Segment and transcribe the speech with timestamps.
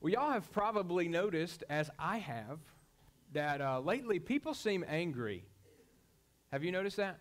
[0.00, 2.58] Well, y'all have probably noticed, as I have,
[3.32, 5.44] that uh, lately people seem angry.
[6.52, 7.18] Have you noticed that?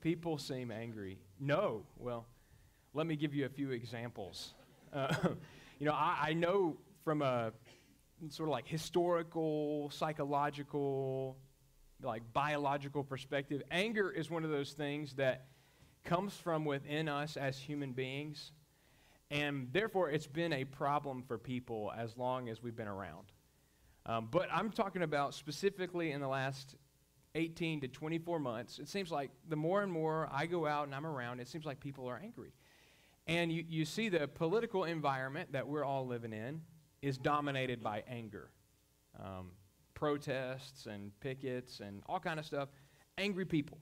[0.00, 1.18] People seem angry.
[1.40, 1.82] No.
[1.96, 2.26] Well,
[2.94, 4.54] let me give you a few examples.
[4.90, 5.14] Uh,
[5.78, 7.52] you know, I, I know from a
[8.30, 11.36] sort of like historical, psychological,
[12.02, 15.44] like biological perspective, anger is one of those things that
[16.06, 18.52] comes from within us as human beings.
[19.30, 23.32] And therefore, it's been a problem for people as long as we've been around.
[24.06, 26.76] Um, but I'm talking about specifically in the last
[27.34, 28.78] 18 to 24 months.
[28.78, 31.66] It seems like the more and more I go out and I'm around, it seems
[31.66, 32.52] like people are angry.
[33.26, 36.62] And you, you see the political environment that we're all living in
[37.02, 38.50] is dominated by anger.
[39.22, 39.50] Um,
[39.92, 42.70] protests and pickets and all kind of stuff.
[43.18, 43.78] Angry people.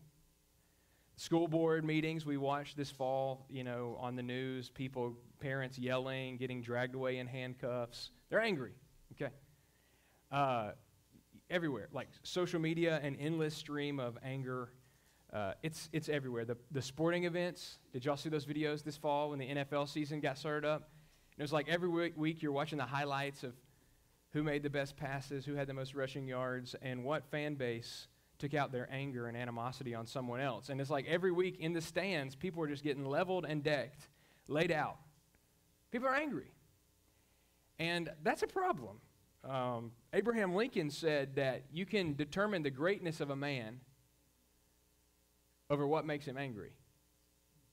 [1.16, 6.37] School board meetings we watched this fall, you know, on the news, people, parents yelling,
[6.37, 8.11] getting dragged away in handcuffs.
[8.29, 8.73] They're angry,
[9.12, 9.33] okay?
[10.30, 10.73] Uh,
[11.48, 14.70] everywhere, like social media, an endless stream of anger.
[15.33, 16.45] Uh, it's, it's everywhere.
[16.45, 20.20] The, the sporting events, did y'all see those videos this fall when the NFL season
[20.20, 20.91] got started up?
[21.39, 23.53] it was like every week, week you're watching the highlights of
[24.33, 28.08] who made the best passes, who had the most rushing yards, and what fan base
[28.39, 30.69] took out their anger and animosity on someone else.
[30.69, 34.09] And it's like every week in the stands, people are just getting leveled and decked,
[34.48, 34.98] laid out.
[35.91, 36.53] People are angry.
[37.79, 39.01] And that's a problem.
[39.45, 43.81] Um, Abraham Lincoln said that you can determine the greatness of a man
[45.70, 46.73] over what makes him angry.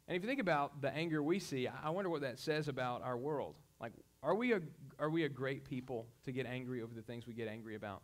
[0.08, 3.02] And if you think about the anger we see, I wonder what that says about
[3.04, 3.56] our world.
[3.80, 4.62] Like, are we a,
[5.00, 8.04] are we a great people to get angry over the things we get angry about?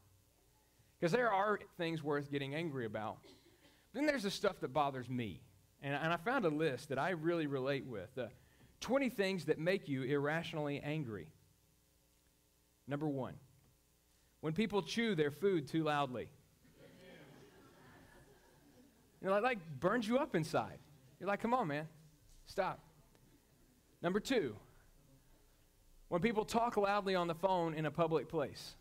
[0.99, 3.17] Because there are things worth getting angry about.
[3.93, 5.41] Then there's the stuff that bothers me.
[5.81, 8.25] And, and I found a list that I really relate with uh,
[8.81, 11.27] 20 things that make you irrationally angry.
[12.87, 13.35] Number one,
[14.41, 16.29] when people chew their food too loudly.
[19.21, 20.79] You know, like, like burns you up inside.
[21.19, 21.87] You're like, come on, man,
[22.45, 22.79] stop.
[24.01, 24.55] Number two,
[26.07, 28.75] when people talk loudly on the phone in a public place.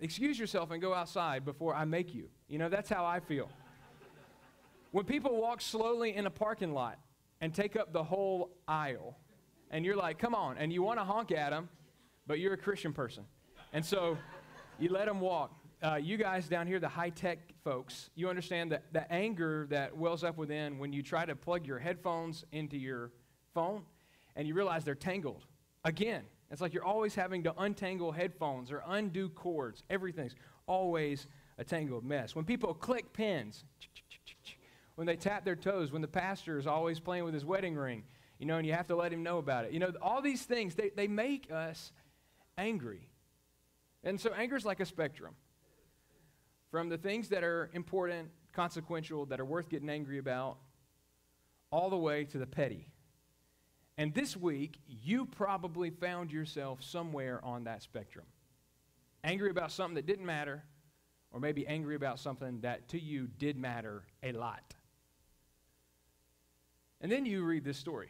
[0.00, 2.28] Excuse yourself and go outside before I make you.
[2.48, 3.50] You know, that's how I feel.
[4.92, 6.98] When people walk slowly in a parking lot
[7.40, 9.16] and take up the whole aisle,
[9.70, 11.68] and you're like, come on, and you want to honk at them,
[12.26, 13.24] but you're a Christian person.
[13.72, 14.16] And so
[14.78, 15.52] you let them walk.
[15.82, 19.96] Uh, you guys down here, the high tech folks, you understand that the anger that
[19.96, 23.12] wells up within when you try to plug your headphones into your
[23.54, 23.82] phone
[24.34, 25.44] and you realize they're tangled.
[25.84, 29.82] Again, it's like you're always having to untangle headphones or undo cords.
[29.88, 30.34] Everything's
[30.66, 31.26] always
[31.58, 32.34] a tangled mess.
[32.34, 33.64] When people click pins,
[34.96, 38.02] when they tap their toes, when the pastor is always playing with his wedding ring,
[38.38, 39.72] you know, and you have to let him know about it.
[39.72, 41.92] You know, all these things, they, they make us
[42.58, 43.08] angry.
[44.02, 45.34] And so anger is like a spectrum
[46.70, 50.58] from the things that are important, consequential, that are worth getting angry about,
[51.70, 52.88] all the way to the petty.
[54.00, 58.24] And this week, you probably found yourself somewhere on that spectrum.
[59.22, 60.64] Angry about something that didn't matter,
[61.30, 64.74] or maybe angry about something that to you did matter a lot.
[67.02, 68.08] And then you read this story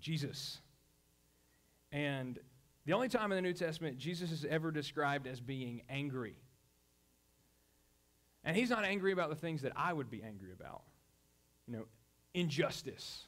[0.00, 0.58] Jesus.
[1.92, 2.36] And
[2.86, 6.34] the only time in the New Testament Jesus is ever described as being angry.
[8.42, 10.82] And he's not angry about the things that I would be angry about.
[11.68, 11.84] You know,
[12.34, 13.26] injustice,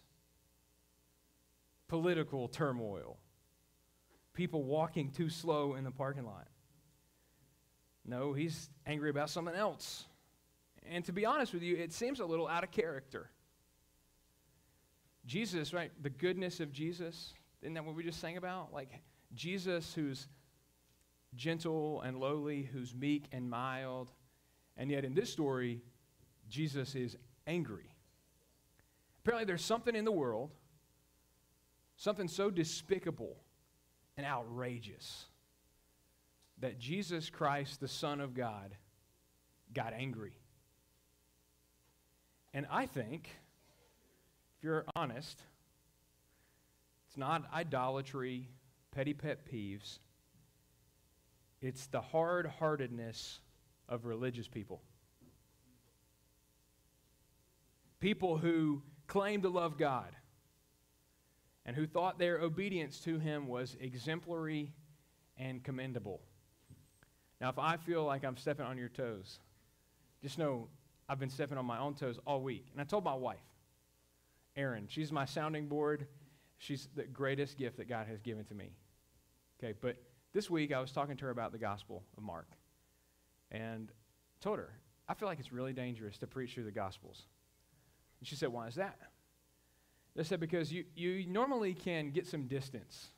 [1.92, 3.18] political turmoil,
[4.32, 6.48] people walking too slow in the parking lot.
[8.06, 10.06] No, he's angry about something else.
[10.90, 13.28] And to be honest with you, it seems a little out of character.
[15.26, 15.92] Jesus, right?
[16.02, 17.34] The goodness of Jesus.
[17.60, 18.72] Isn't that what we just sang about?
[18.72, 18.88] Like
[19.34, 20.28] Jesus, who's
[21.34, 24.10] gentle and lowly, who's meek and mild.
[24.78, 25.82] And yet in this story,
[26.48, 27.92] Jesus is angry.
[29.22, 30.52] Apparently, there's something in the world
[32.02, 33.36] Something so despicable
[34.16, 35.26] and outrageous
[36.58, 38.74] that Jesus Christ, the Son of God,
[39.72, 40.32] got angry.
[42.52, 43.30] And I think,
[44.58, 45.42] if you're honest,
[47.06, 48.48] it's not idolatry,
[48.90, 50.00] petty pet peeves,
[51.60, 53.38] it's the hard heartedness
[53.88, 54.82] of religious people.
[58.00, 60.16] People who claim to love God
[61.64, 64.72] and who thought their obedience to him was exemplary
[65.36, 66.20] and commendable.
[67.40, 69.38] Now, if I feel like I'm stepping on your toes,
[70.22, 70.68] just know
[71.08, 72.66] I've been stepping on my own toes all week.
[72.72, 73.42] And I told my wife,
[74.56, 76.06] Erin, she's my sounding board.
[76.58, 78.70] She's the greatest gift that God has given to me.
[79.58, 79.96] Okay, but
[80.32, 82.48] this week I was talking to her about the Gospel of Mark
[83.50, 83.90] and
[84.40, 84.70] told her,
[85.08, 87.22] I feel like it's really dangerous to preach through the Gospels.
[88.20, 88.98] And she said, Why is that?
[90.18, 93.08] I said, Because you, you normally can get some distance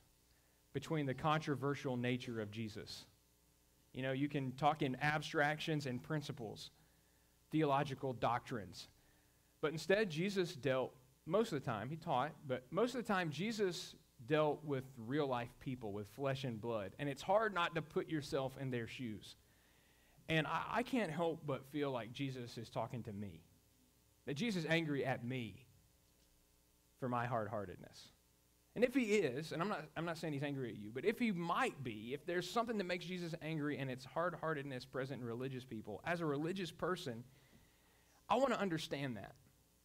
[0.72, 3.04] between the controversial nature of Jesus.
[3.92, 6.70] You know, you can talk in abstractions and principles,
[7.52, 8.88] theological doctrines.
[9.60, 10.92] But instead, Jesus dealt,
[11.26, 13.94] most of the time, he taught, but most of the time, Jesus
[14.26, 16.92] dealt with real life people, with flesh and blood.
[16.98, 19.36] And it's hard not to put yourself in their shoes.
[20.28, 23.42] And I, I can't help but feel like Jesus is talking to me,
[24.26, 25.63] that Jesus is angry at me
[26.98, 28.08] for my hard heartedness.
[28.74, 31.04] And if he is, and I'm not, I'm not saying he's angry at you, but
[31.04, 34.84] if he might be, if there's something that makes Jesus angry and it's hard heartedness
[34.84, 37.22] present in religious people, as a religious person,
[38.28, 39.32] I want to understand that.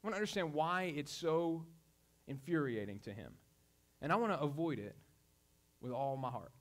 [0.03, 1.65] I want to understand why it's so
[2.27, 3.33] infuriating to him.
[4.01, 4.95] And I want to avoid it
[5.81, 6.53] with all my heart.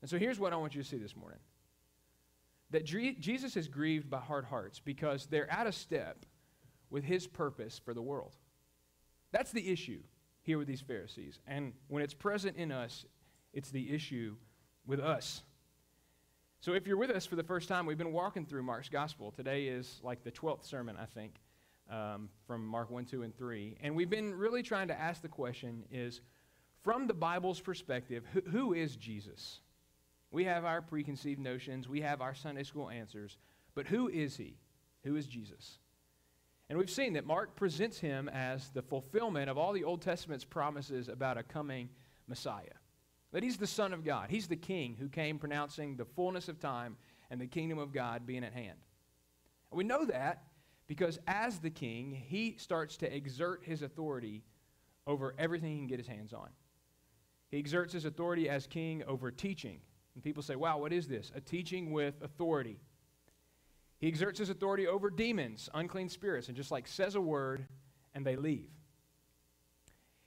[0.00, 1.38] And so here's what I want you to see this morning
[2.70, 6.24] that Jesus is grieved by hard hearts because they're out of step
[6.88, 8.34] with his purpose for the world.
[9.32, 10.00] That's the issue
[10.42, 11.40] here with these Pharisees.
[11.46, 13.06] And when it's present in us,
[13.52, 14.36] it's the issue
[14.86, 15.42] with us.
[16.60, 19.32] So if you're with us for the first time, we've been walking through Mark's gospel.
[19.32, 21.34] Today is like the 12th sermon, I think,
[21.90, 23.78] um, from Mark 1, 2, and 3.
[23.82, 26.20] And we've been really trying to ask the question is,
[26.82, 29.60] from the Bible's perspective, who, who is Jesus?
[30.30, 33.36] We have our preconceived notions, we have our Sunday school answers,
[33.74, 34.56] but who is he?
[35.04, 35.78] Who is Jesus?
[36.72, 40.42] And we've seen that Mark presents him as the fulfillment of all the Old Testament's
[40.42, 41.90] promises about a coming
[42.26, 42.78] Messiah.
[43.32, 44.30] That he's the Son of God.
[44.30, 46.96] He's the King who came pronouncing the fullness of time
[47.30, 48.78] and the kingdom of God being at hand.
[49.70, 50.44] And we know that
[50.86, 54.42] because as the King, he starts to exert his authority
[55.06, 56.48] over everything he can get his hands on.
[57.50, 59.80] He exerts his authority as King over teaching.
[60.14, 61.32] And people say, wow, what is this?
[61.34, 62.78] A teaching with authority.
[64.02, 67.64] He exerts his authority over demons, unclean spirits, and just like says a word
[68.16, 68.68] and they leave.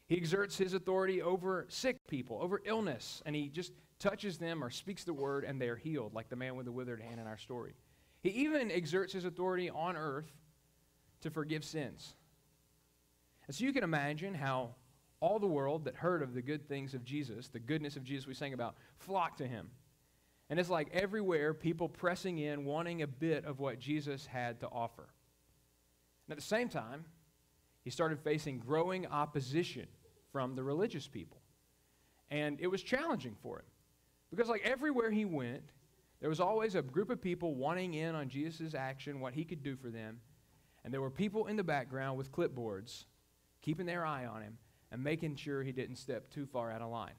[0.07, 4.69] He exerts his authority over sick people, over illness, and he just touches them or
[4.69, 7.27] speaks the word and they are healed, like the man with the withered hand in
[7.27, 7.74] our story.
[8.22, 10.31] He even exerts his authority on earth
[11.19, 12.16] to forgive sins.
[13.45, 14.75] And so you can imagine how
[15.19, 18.25] all the world that heard of the good things of Jesus, the goodness of Jesus
[18.25, 19.69] we sang about, flocked to him
[20.50, 24.68] and it's like everywhere, people pressing in, wanting a bit of what Jesus had to
[24.68, 25.10] offer.
[26.28, 27.06] And at the same time,
[27.84, 29.88] he started facing growing opposition
[30.32, 31.42] from the religious people.
[32.30, 33.66] And it was challenging for him.
[34.32, 35.64] Because, like everywhere he went,
[36.20, 39.64] there was always a group of people wanting in on Jesus' action, what he could
[39.64, 40.20] do for them.
[40.84, 43.06] And there were people in the background with clipboards
[43.62, 44.58] keeping their eye on him
[44.92, 47.14] and making sure he didn't step too far out of line.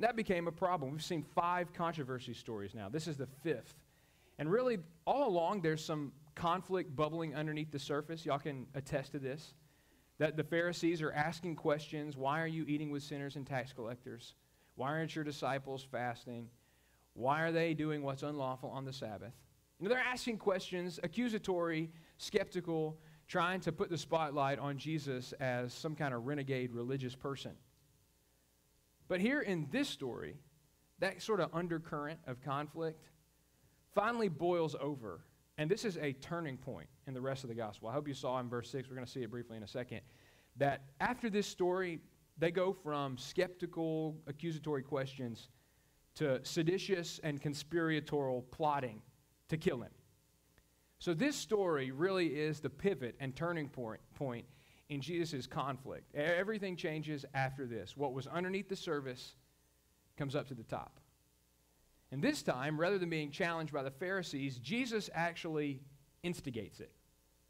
[0.00, 0.92] That became a problem.
[0.92, 2.88] We've seen five controversy stories now.
[2.88, 3.74] This is the fifth.
[4.38, 8.24] And really, all along, there's some conflict bubbling underneath the surface.
[8.24, 9.54] Y'all can attest to this.
[10.18, 14.34] That the Pharisees are asking questions Why are you eating with sinners and tax collectors?
[14.76, 16.48] Why aren't your disciples fasting?
[17.14, 19.34] Why are they doing what's unlawful on the Sabbath?
[19.80, 22.96] You know, they're asking questions, accusatory, skeptical,
[23.26, 27.52] trying to put the spotlight on Jesus as some kind of renegade religious person.
[29.08, 30.36] But here in this story,
[30.98, 33.08] that sort of undercurrent of conflict
[33.94, 35.24] finally boils over.
[35.56, 37.88] And this is a turning point in the rest of the gospel.
[37.88, 39.68] I hope you saw in verse 6, we're going to see it briefly in a
[39.68, 40.02] second,
[40.56, 42.00] that after this story,
[42.36, 45.48] they go from skeptical, accusatory questions
[46.16, 49.02] to seditious and conspiratorial plotting
[49.48, 49.90] to kill him.
[51.00, 54.44] So, this story really is the pivot and turning point, point
[54.88, 56.14] in Jesus' conflict.
[56.14, 57.96] Everything changes after this.
[57.96, 59.34] What was underneath the service
[60.16, 61.00] comes up to the top.
[62.10, 65.82] And this time, rather than being challenged by the Pharisees, Jesus actually
[66.22, 66.90] instigates it.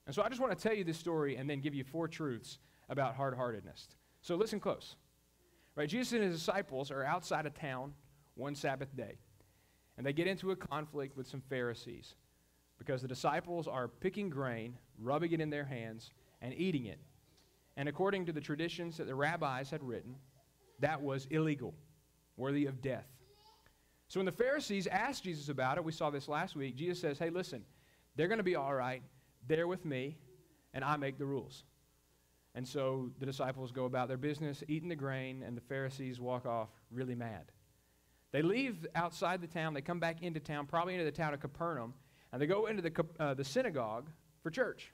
[0.07, 2.09] And so I just want to tell you this story and then give you four
[2.09, 3.89] truths about hard heartedness.
[4.21, 4.97] So listen close.
[5.77, 7.93] Right, Jesus and his disciples are outside of town
[8.35, 9.19] one Sabbath day.
[9.97, 12.15] And they get into a conflict with some Pharisees
[12.79, 16.99] because the disciples are picking grain, rubbing it in their hands, and eating it
[17.79, 20.17] and according to the traditions that the rabbis had written,
[20.81, 21.73] that was illegal,
[22.37, 23.07] worthy of death.
[24.09, 27.21] So when the Pharisees asked Jesus about it, we saw this last week, Jesus says,
[27.21, 27.65] Hey, listen,
[28.17, 29.01] they're going to be all right.
[29.47, 30.17] They're with me,
[30.75, 31.63] and I make the rules.
[32.57, 36.47] And so the disciples go about their business, eating the grain, and the Pharisees walk
[36.47, 37.53] off really mad.
[38.33, 39.73] They leave outside the town.
[39.73, 41.95] They come back into town, probably into the town of Capernaum,
[42.33, 44.11] and they go into the, uh, the synagogue
[44.43, 44.93] for church.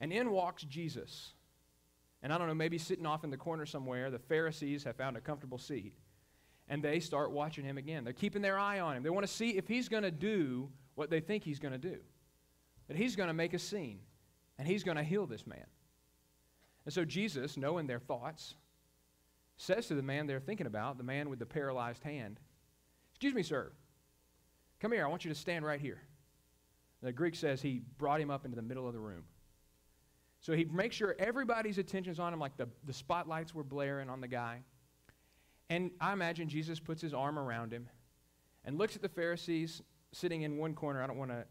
[0.00, 1.34] And in walks Jesus.
[2.26, 5.16] And I don't know, maybe sitting off in the corner somewhere, the Pharisees have found
[5.16, 5.94] a comfortable seat.
[6.68, 8.02] and they start watching him again.
[8.02, 9.04] They're keeping their eye on him.
[9.04, 11.78] They want to see if he's going to do what they think he's going to
[11.78, 11.98] do.
[12.88, 14.00] That he's going to make a scene
[14.58, 15.66] and he's going to heal this man.
[16.84, 18.56] And so Jesus, knowing their thoughts,
[19.56, 22.40] says to the man they're thinking about, the man with the paralyzed hand,
[23.12, 23.70] Excuse me, sir.
[24.80, 25.04] Come here.
[25.04, 26.02] I want you to stand right here.
[27.04, 29.22] The Greek says he brought him up into the middle of the room.
[30.40, 34.20] So he makes sure everybody's attention's on him, like the, the spotlights were blaring on
[34.20, 34.60] the guy.
[35.68, 37.88] And I imagine Jesus puts his arm around him
[38.64, 41.02] and looks at the Pharisees sitting in one corner.
[41.02, 41.44] I don't want to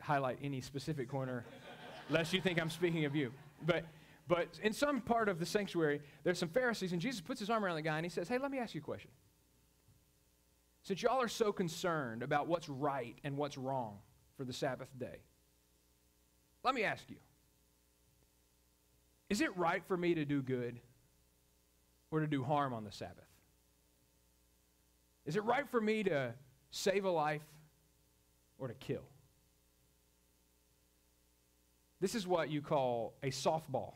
[0.00, 1.44] highlight any specific corner,
[2.10, 3.32] lest you think I'm speaking of you.
[3.64, 3.84] But,
[4.26, 7.64] but in some part of the sanctuary, there's some Pharisees, and Jesus puts his arm
[7.64, 9.10] around the guy and he says, Hey, let me ask you a question.
[10.82, 13.98] Since y'all are so concerned about what's right and what's wrong
[14.36, 15.20] for the Sabbath day,
[16.64, 17.16] let me ask you
[19.28, 20.78] Is it right for me to do good
[22.10, 23.24] or to do harm on the Sabbath?
[25.26, 26.32] Is it right for me to
[26.70, 27.42] save a life
[28.58, 29.04] or to kill?
[32.00, 33.94] This is what you call a softball.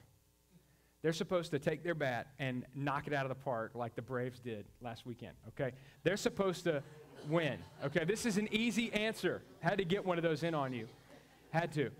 [1.02, 4.02] They're supposed to take their bat and knock it out of the park like the
[4.02, 5.72] Braves did last weekend, okay?
[6.04, 6.82] They're supposed to
[7.28, 8.04] win, okay?
[8.04, 9.42] This is an easy answer.
[9.60, 10.86] Had to get one of those in on you.
[11.50, 11.90] Had to.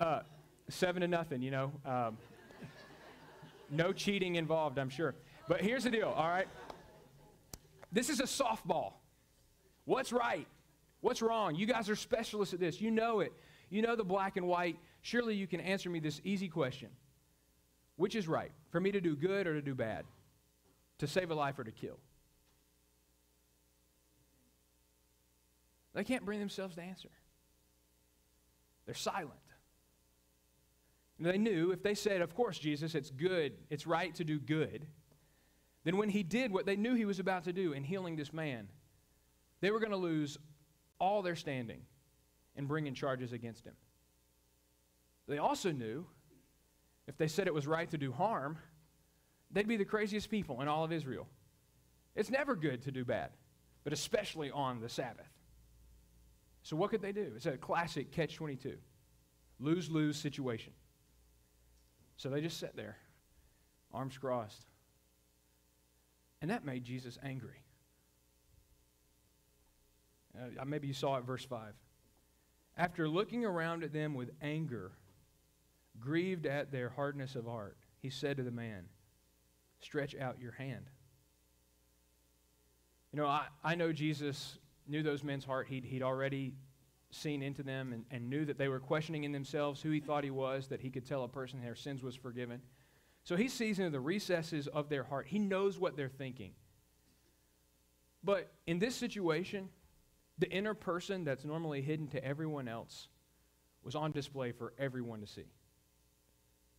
[0.00, 0.20] Uh,
[0.68, 1.72] seven to nothing, you know.
[1.86, 2.18] Um,
[3.72, 5.14] no cheating involved, I'm sure.
[5.48, 6.46] But here's the deal, all right?
[7.90, 8.92] This is a softball.
[9.84, 10.46] What's right?
[11.00, 11.56] What's wrong?
[11.56, 12.80] You guys are specialists at this.
[12.80, 13.32] You know it.
[13.70, 14.78] You know the black and white.
[15.00, 16.88] Surely you can answer me this easy question.
[17.96, 18.52] Which is right?
[18.70, 20.04] For me to do good or to do bad?
[20.98, 21.98] To save a life or to kill?
[25.94, 27.10] They can't bring themselves to answer.
[28.86, 29.41] They're silent.
[31.18, 34.38] And they knew if they said, Of course, Jesus, it's good, it's right to do
[34.38, 34.86] good,
[35.84, 38.32] then when he did what they knew he was about to do in healing this
[38.32, 38.68] man,
[39.60, 40.38] they were going to lose
[40.98, 41.82] all their standing
[42.56, 43.74] and bringing charges against him.
[45.26, 46.06] They also knew
[47.08, 48.58] if they said it was right to do harm,
[49.50, 51.26] they'd be the craziest people in all of Israel.
[52.14, 53.30] It's never good to do bad,
[53.84, 55.30] but especially on the Sabbath.
[56.62, 57.32] So, what could they do?
[57.34, 58.76] It's a classic catch 22
[59.58, 60.72] lose lose situation.
[62.22, 62.98] So they just sat there,
[63.92, 64.64] arms crossed.
[66.40, 67.64] And that made Jesus angry.
[70.38, 71.74] Uh, maybe you saw it, verse 5.
[72.76, 74.92] After looking around at them with anger,
[75.98, 78.84] grieved at their hardness of heart, he said to the man,
[79.80, 80.84] Stretch out your hand.
[83.12, 85.66] You know, I, I know Jesus knew those men's heart.
[85.66, 86.54] He'd, he'd already
[87.12, 90.24] seen into them and, and knew that they were questioning in themselves who he thought
[90.24, 92.60] he was, that he could tell a person their sins was forgiven.
[93.24, 95.26] So he sees into the recesses of their heart.
[95.28, 96.52] He knows what they're thinking.
[98.24, 99.68] But in this situation,
[100.38, 103.08] the inner person that's normally hidden to everyone else
[103.84, 105.46] was on display for everyone to see.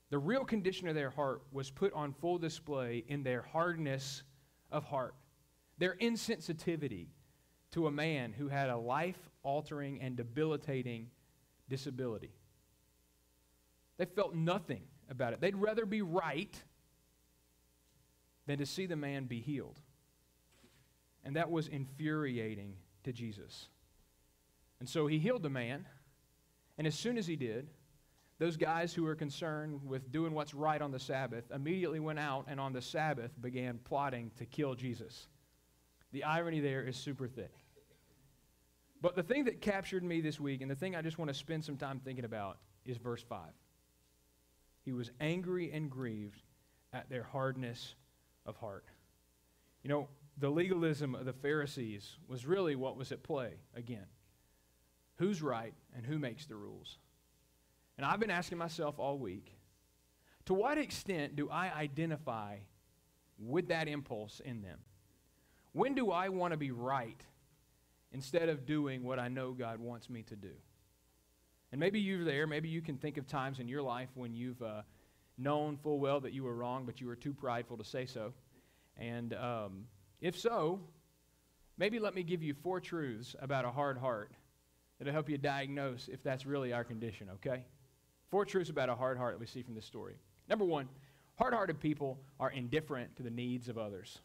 [0.09, 4.23] The real condition of their heart was put on full display in their hardness
[4.71, 5.15] of heart,
[5.77, 7.07] their insensitivity
[7.71, 11.09] to a man who had a life altering and debilitating
[11.69, 12.31] disability.
[13.97, 15.41] They felt nothing about it.
[15.41, 16.55] They'd rather be right
[18.47, 19.79] than to see the man be healed.
[21.23, 23.67] And that was infuriating to Jesus.
[24.79, 25.85] And so he healed the man,
[26.77, 27.69] and as soon as he did,
[28.39, 32.45] those guys who were concerned with doing what's right on the Sabbath immediately went out
[32.49, 35.27] and on the Sabbath began plotting to kill Jesus.
[36.11, 37.53] The irony there is super thick.
[39.03, 41.33] But the thing that captured me this week, and the thing I just want to
[41.33, 43.41] spend some time thinking about, is verse 5.
[44.85, 46.41] He was angry and grieved
[46.93, 47.95] at their hardness
[48.45, 48.85] of heart.
[49.83, 50.07] You know,
[50.37, 54.05] the legalism of the Pharisees was really what was at play again.
[55.17, 56.97] Who's right and who makes the rules?
[57.97, 59.51] And I've been asking myself all week
[60.45, 62.55] to what extent do I identify
[63.37, 64.79] with that impulse in them?
[65.73, 67.21] When do I want to be right
[68.13, 70.51] instead of doing what I know God wants me to do?
[71.71, 72.45] And maybe you're there.
[72.45, 74.83] Maybe you can think of times in your life when you've uh,
[75.37, 78.33] known full well that you were wrong, but you were too prideful to say so.
[78.97, 79.85] And um,
[80.21, 80.79] if so,
[81.77, 84.31] maybe let me give you four truths about a hard heart
[84.99, 87.63] that'll help you diagnose if that's really our condition, okay?
[88.29, 90.15] Four truths about a hard heart that we see from this story.
[90.47, 90.87] Number one,
[91.35, 94.19] hard hearted people are indifferent to the needs of others.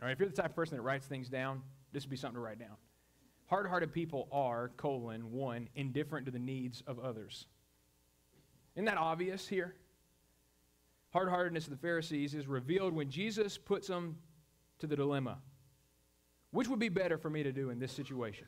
[0.00, 2.16] All right, if you're the type of person that writes things down, this would be
[2.16, 2.76] something to write down.
[3.46, 7.46] Hard hearted people are, colon, one, indifferent to the needs of others.
[8.74, 9.74] Isn't that obvious here?
[11.12, 14.18] Hard heartedness of the Pharisees is revealed when Jesus puts them
[14.78, 15.38] to the dilemma
[16.50, 18.46] which would be better for me to do in this situation?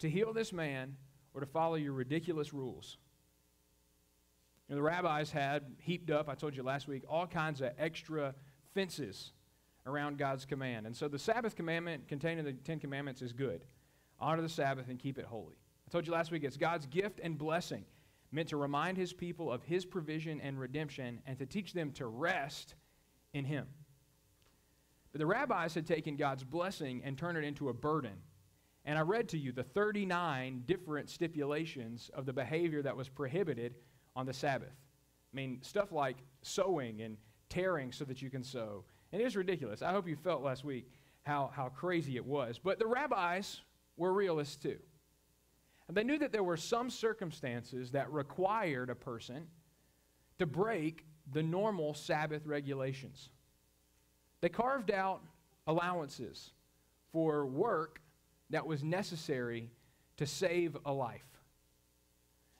[0.00, 0.96] To heal this man
[1.34, 2.98] or to follow your ridiculous rules?
[4.68, 7.72] You know, the rabbis had heaped up, I told you last week, all kinds of
[7.78, 8.34] extra
[8.74, 9.32] fences
[9.86, 10.86] around God's command.
[10.86, 13.64] And so the Sabbath commandment contained in the Ten Commandments is good.
[14.18, 15.56] Honor the Sabbath and keep it holy.
[15.86, 17.84] I told you last week it's God's gift and blessing
[18.32, 22.06] meant to remind his people of his provision and redemption and to teach them to
[22.06, 22.74] rest
[23.32, 23.66] in him.
[25.12, 28.12] But the rabbis had taken God's blessing and turned it into a burden.
[28.84, 33.74] And I read to you the 39 different stipulations of the behavior that was prohibited
[34.14, 34.76] on the Sabbath.
[35.32, 37.16] I mean, stuff like sewing and
[37.48, 38.84] tearing so that you can sew.
[39.12, 39.82] And it is ridiculous.
[39.82, 40.90] I hope you felt last week
[41.22, 42.58] how, how crazy it was.
[42.58, 43.60] But the rabbis
[43.96, 44.78] were realists too.
[45.88, 49.48] And they knew that there were some circumstances that required a person
[50.38, 53.30] to break the normal Sabbath regulations.
[54.40, 55.20] They carved out
[55.66, 56.52] allowances
[57.12, 58.00] for work
[58.50, 59.70] that was necessary
[60.16, 61.26] to save a life.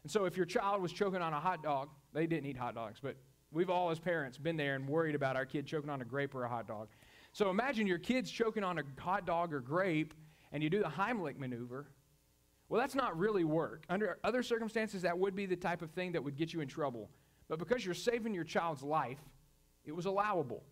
[0.02, 2.74] And so if your child was choking on a hot dog, they didn't eat hot
[2.74, 3.16] dogs, but
[3.52, 6.34] we've all as parents been there and worried about our kid choking on a grape
[6.34, 6.88] or a hot dog.
[7.32, 10.14] So imagine your kid's choking on a hot dog or grape
[10.52, 11.86] and you do the Heimlich maneuver.
[12.68, 13.84] Well, that's not really work.
[13.88, 16.68] Under other circumstances, that would be the type of thing that would get you in
[16.68, 17.10] trouble.
[17.48, 19.18] But because you're saving your child's life,
[19.84, 20.62] it was allowable.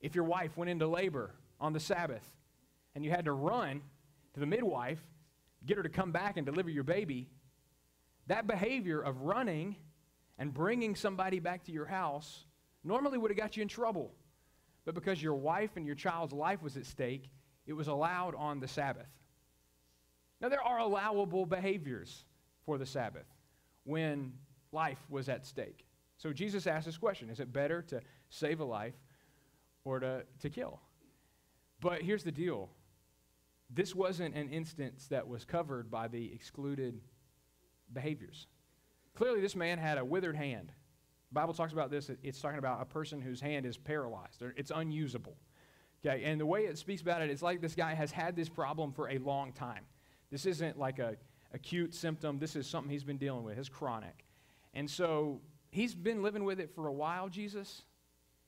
[0.00, 2.24] If your wife went into labor on the Sabbath
[2.94, 3.80] and you had to run
[4.34, 5.00] to the midwife,
[5.66, 7.28] get her to come back and deliver your baby,
[8.26, 9.76] that behavior of running
[10.38, 12.44] and bringing somebody back to your house
[12.84, 14.14] normally would have got you in trouble.
[14.84, 17.30] But because your wife and your child's life was at stake,
[17.66, 19.08] it was allowed on the Sabbath.
[20.40, 22.24] Now, there are allowable behaviors
[22.64, 23.26] for the Sabbath
[23.84, 24.32] when
[24.72, 25.84] life was at stake.
[26.16, 28.94] So Jesus asked this question Is it better to save a life
[29.84, 30.80] or to, to kill.
[31.80, 32.70] But here's the deal
[33.70, 37.00] this wasn't an instance that was covered by the excluded
[37.92, 38.46] behaviors.
[39.18, 40.72] Clearly, this man had a withered hand.
[41.30, 44.72] The Bible talks about this, it's talking about a person whose hand is paralyzed, it's
[44.74, 45.36] unusable.
[46.06, 48.48] Okay, and the way it speaks about it, it's like this guy has had this
[48.48, 49.84] problem for a long time.
[50.30, 51.16] This isn't like a
[51.52, 54.24] acute symptom, this is something he's been dealing with, it's chronic.
[54.72, 57.82] And so he's been living with it for a while, Jesus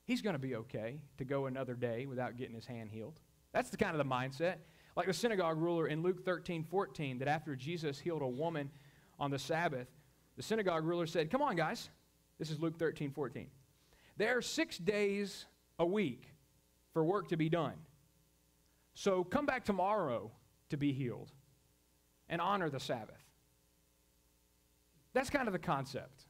[0.05, 3.19] he's going to be okay to go another day without getting his hand healed.
[3.53, 4.55] That's the kind of the mindset.
[4.95, 8.69] Like the synagogue ruler in Luke 13, 14, that after Jesus healed a woman
[9.19, 9.87] on the Sabbath,
[10.37, 11.89] the synagogue ruler said, Come on, guys.
[12.39, 13.47] This is Luke 13, 14.
[14.17, 15.45] There are six days
[15.77, 16.23] a week
[16.93, 17.75] for work to be done.
[18.95, 20.31] So come back tomorrow
[20.69, 21.31] to be healed
[22.27, 23.23] and honor the Sabbath.
[25.13, 26.25] That's kind of the concept,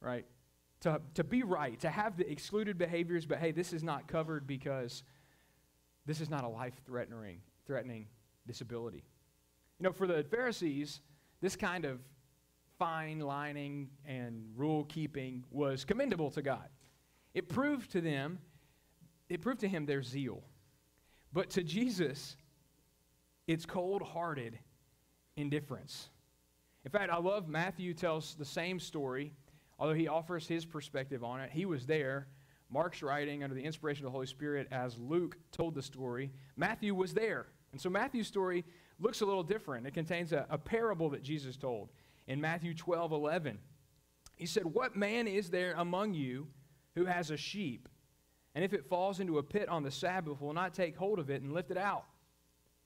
[0.00, 0.26] right?
[0.80, 4.46] to, to be right, to have the excluded behaviors, but hey, this is not covered
[4.46, 5.02] because
[6.04, 8.06] this is not a life threatening, threatening
[8.46, 9.04] disability.
[9.80, 11.00] You know, for the Pharisees,
[11.40, 11.98] this kind of
[12.78, 16.68] fine lining and rule keeping was commendable to God.
[17.34, 18.38] It proved to them,
[19.28, 20.42] it proved to him their zeal.
[21.32, 22.36] But to Jesus,
[23.46, 24.58] it's cold hearted
[25.36, 26.10] indifference.
[26.84, 29.32] In fact, I love Matthew tells the same story
[29.78, 31.50] although he offers his perspective on it.
[31.52, 32.28] He was there.
[32.70, 36.32] Mark's writing under the inspiration of the Holy Spirit as Luke told the story.
[36.56, 37.46] Matthew was there.
[37.72, 38.64] And so Matthew's story
[38.98, 39.86] looks a little different.
[39.86, 41.90] It contains a, a parable that Jesus told
[42.26, 43.58] in Matthew 12 11.
[44.36, 46.48] He said, What man is there among you
[46.94, 47.88] who has a sheep?
[48.54, 51.30] And if it falls into a pit on the Sabbath, will not take hold of
[51.30, 52.04] it and lift it out?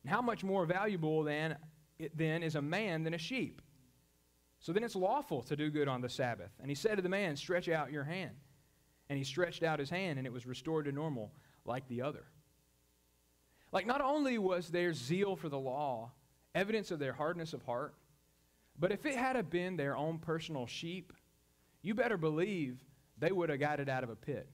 [0.03, 1.57] And how much more valuable than,
[1.99, 3.63] it then is a man than a sheep?
[4.59, 6.51] So then it's lawful to do good on the Sabbath.
[6.61, 8.33] And he said to the man, Stretch out your hand.
[9.09, 11.33] And he stretched out his hand, and it was restored to normal
[11.65, 12.27] like the other.
[13.73, 16.13] Like, not only was their zeal for the law
[16.55, 17.95] evidence of their hardness of heart,
[18.81, 21.13] but if it had been their own personal sheep,
[21.83, 22.83] you better believe
[23.19, 24.49] they would have got it out of a pit.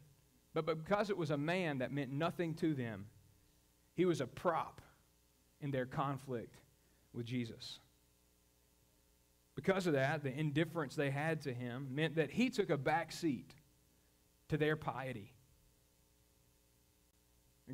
[0.52, 3.06] But because it was a man that meant nothing to them,
[3.94, 4.80] he was a prop
[5.60, 6.56] in their conflict
[7.12, 7.78] with Jesus.
[9.54, 13.12] Because of that, the indifference they had to him meant that he took a back
[13.12, 13.54] seat
[14.48, 15.32] to their piety.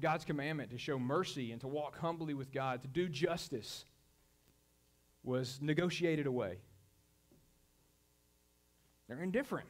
[0.01, 3.85] God's commandment to show mercy and to walk humbly with God, to do justice,
[5.23, 6.59] was negotiated away.
[9.09, 9.69] They're indifferent.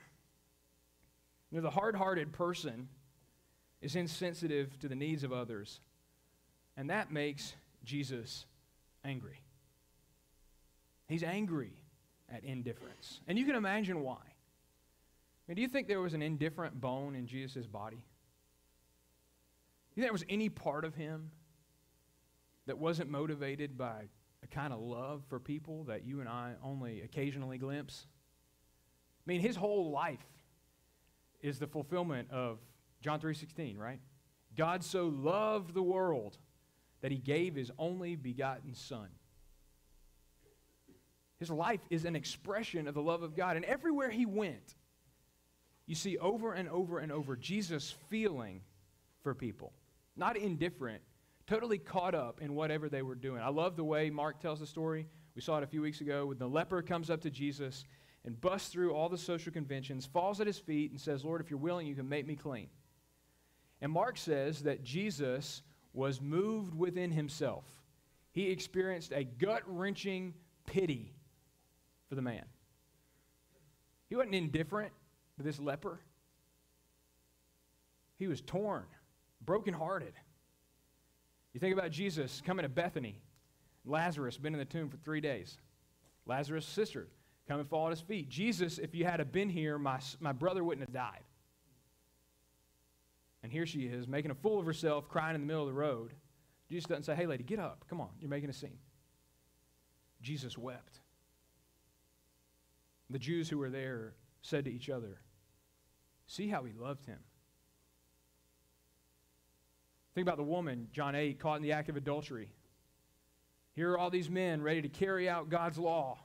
[1.51, 2.89] You know, the hard hearted person
[3.81, 5.81] is insensitive to the needs of others,
[6.77, 8.47] and that makes Jesus
[9.05, 9.41] angry.
[11.09, 11.73] He's angry
[12.33, 13.21] at indifference.
[13.27, 14.15] And you can imagine why.
[14.15, 17.97] I mean, do you think there was an indifferent bone in Jesus' body?
[17.97, 21.31] Do You think there was any part of him
[22.67, 24.05] that wasn't motivated by
[24.43, 28.07] a kind of love for people that you and I only occasionally glimpse?
[29.25, 30.25] I mean, his whole life
[31.41, 32.59] is the fulfillment of
[33.01, 34.01] John 3:16, right?
[34.57, 36.39] God so loved the world
[37.01, 39.09] that he gave his only begotten son.
[41.39, 44.77] His life is an expression of the love of God and everywhere he went
[45.87, 48.61] you see over and over and over Jesus feeling
[49.23, 49.73] for people,
[50.17, 51.03] not indifferent,
[51.47, 53.41] totally caught up in whatever they were doing.
[53.41, 55.07] I love the way Mark tells the story.
[55.35, 57.85] We saw it a few weeks ago when the leper comes up to Jesus
[58.25, 61.51] and busts through all the social conventions, falls at his feet, and says, Lord, if
[61.51, 62.69] you're willing, you can make me clean.
[63.81, 67.65] And Mark says that Jesus was moved within himself.
[68.31, 70.35] He experienced a gut wrenching
[70.67, 71.13] pity
[72.09, 72.45] for the man.
[74.09, 74.93] He wasn't indifferent
[75.37, 76.01] to this leper.
[78.19, 78.85] He was torn,
[79.45, 80.13] brokenhearted.
[81.53, 83.21] You think about Jesus coming to Bethany.
[83.85, 85.59] Lazarus been in the tomb for three days.
[86.27, 87.09] Lazarus' sister
[87.49, 88.29] come and fall at his feet.
[88.29, 91.25] Jesus, if you had have been here, my, my brother wouldn't have died.
[93.43, 95.79] And here she is, making a fool of herself, crying in the middle of the
[95.79, 96.15] road.
[96.71, 97.85] Jesus doesn't say, Hey, lady, get up.
[97.91, 98.79] Come on, you're making a scene.
[100.23, 101.01] Jesus wept.
[103.11, 105.21] The Jews who were there said to each other,
[106.27, 107.19] See how he loved him.
[110.15, 112.51] Think about the woman, John 8, caught in the act of adultery.
[113.75, 116.19] Here are all these men ready to carry out God's law,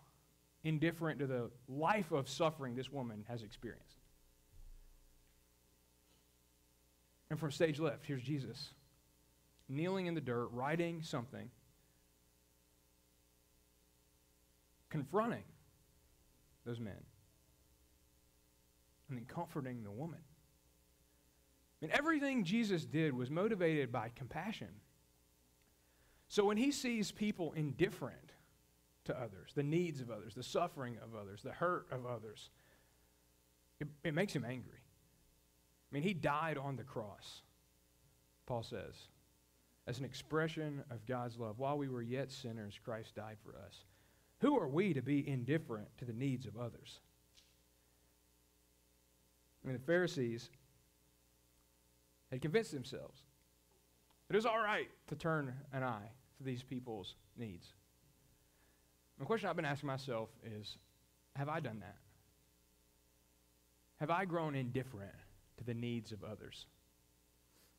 [0.63, 3.97] indifferent to the life of suffering this woman has experienced.
[7.29, 8.69] And from stage left, here's Jesus
[9.69, 11.49] kneeling in the dirt, writing something,
[14.89, 15.43] confronting
[16.65, 16.93] those men
[19.09, 20.19] and then comforting the woman.
[21.81, 24.69] I mean, everything Jesus did was motivated by compassion.
[26.27, 28.33] So when he sees people indifferent
[29.05, 32.49] to others, the needs of others, the suffering of others, the hurt of others,
[33.79, 34.79] it, it makes him angry.
[35.91, 37.41] I mean, he died on the cross,
[38.45, 38.95] Paul says,
[39.85, 41.59] as an expression of God's love.
[41.59, 43.85] While we were yet sinners, Christ died for us.
[44.39, 46.99] Who are we to be indifferent to the needs of others?
[49.63, 50.49] I mean, the Pharisees
[52.31, 53.21] had convinced themselves
[54.27, 57.73] that it was all right to turn an eye to these people's needs.
[59.19, 60.77] The question I've been asking myself is
[61.35, 61.97] have I done that?
[63.99, 65.11] Have I grown indifferent
[65.57, 66.67] to the needs of others?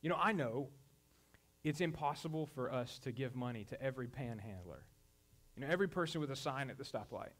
[0.01, 0.69] You know, I know
[1.63, 4.85] it's impossible for us to give money to every panhandler,
[5.55, 7.33] you know, every person with a sign at the stoplight.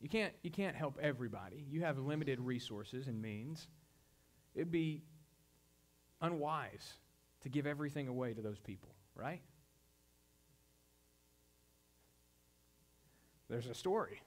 [0.00, 1.64] You can't, you can't help everybody.
[1.68, 3.68] You have limited resources and means.
[4.54, 5.02] It'd be
[6.24, 6.94] unwise
[7.42, 9.40] to give everything away to those people, right?
[13.48, 14.22] There's a story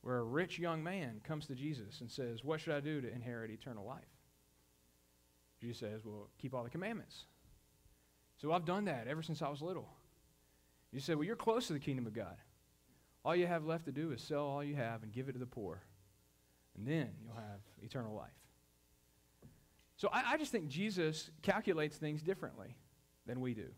[0.00, 3.12] where a rich young man comes to Jesus and says, What should I do to
[3.12, 4.02] inherit eternal life?
[5.60, 7.24] Jesus says, Well, keep all the commandments.
[8.40, 9.88] So I've done that ever since I was little.
[10.90, 12.36] You said, Well, you're close to the kingdom of God.
[13.24, 15.38] All you have left to do is sell all you have and give it to
[15.38, 15.82] the poor.
[16.76, 18.30] And then you'll have eternal life.
[20.02, 22.76] So I, I just think Jesus calculates things differently
[23.24, 23.68] than we do.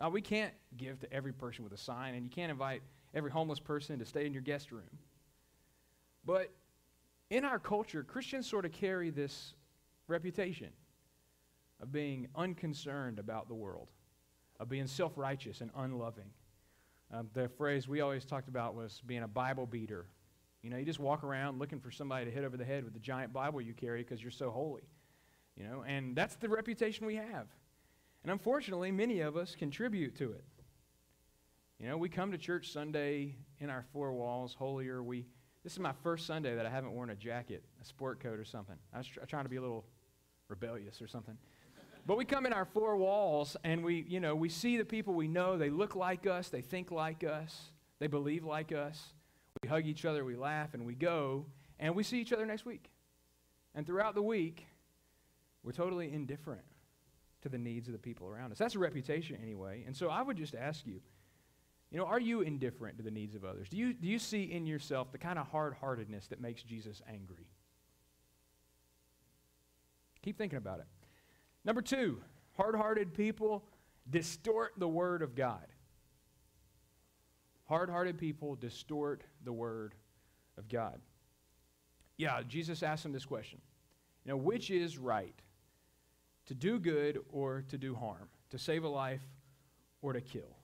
[0.00, 2.82] Now, we can't give to every person with a sign, and you can't invite
[3.14, 4.90] every homeless person to stay in your guest room.
[6.24, 6.50] But
[7.30, 9.54] in our culture, Christians sort of carry this
[10.08, 10.70] reputation
[11.80, 13.86] of being unconcerned about the world,
[14.58, 16.32] of being self righteous and unloving.
[17.12, 20.08] Um, the phrase we always talked about was being a Bible beater.
[20.60, 22.94] You know, you just walk around looking for somebody to hit over the head with
[22.94, 24.82] the giant Bible you carry because you're so holy.
[25.58, 27.46] You know, and that's the reputation we have.
[28.22, 30.44] And unfortunately, many of us contribute to it.
[31.80, 35.02] You know, we come to church Sunday in our four walls, holier.
[35.02, 35.26] We
[35.64, 38.44] this is my first Sunday that I haven't worn a jacket, a sport coat, or
[38.44, 38.76] something.
[38.94, 39.84] I was tr- trying to be a little
[40.48, 41.36] rebellious or something.
[42.06, 45.12] But we come in our four walls and we, you know, we see the people
[45.12, 45.58] we know.
[45.58, 46.48] They look like us.
[46.48, 47.70] They think like us.
[47.98, 49.12] They believe like us.
[49.62, 50.24] We hug each other.
[50.24, 51.44] We laugh and we go.
[51.78, 52.90] And we see each other next week.
[53.74, 54.66] And throughout the week,
[55.68, 56.62] we're totally indifferent
[57.42, 58.56] to the needs of the people around us.
[58.56, 59.84] That's a reputation anyway.
[59.86, 60.98] And so I would just ask you,
[61.90, 63.68] you know, are you indifferent to the needs of others?
[63.68, 67.02] Do you, do you see in yourself the kind of hard heartedness that makes Jesus
[67.06, 67.50] angry?
[70.22, 70.86] Keep thinking about it.
[71.66, 72.22] Number two,
[72.56, 73.62] hard hearted people
[74.08, 75.66] distort the word of God.
[77.66, 79.94] Hard hearted people distort the word
[80.56, 80.98] of God.
[82.16, 83.60] Yeah, Jesus asked him this question.
[84.24, 85.34] You know, which is right?
[86.48, 89.22] To do good or to do harm, to save a life
[90.02, 90.56] or to kill.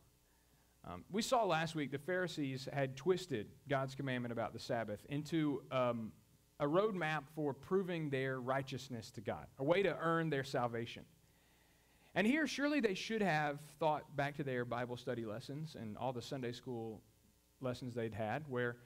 [0.86, 5.62] Um, we saw last week the Pharisees had twisted God's commandment about the Sabbath into
[5.70, 6.12] um,
[6.60, 11.04] a roadmap for proving their righteousness to God, a way to earn their salvation.
[12.14, 16.12] And here, surely they should have thought back to their Bible study lessons and all
[16.12, 17.02] the Sunday school
[17.60, 18.76] lessons they'd had, where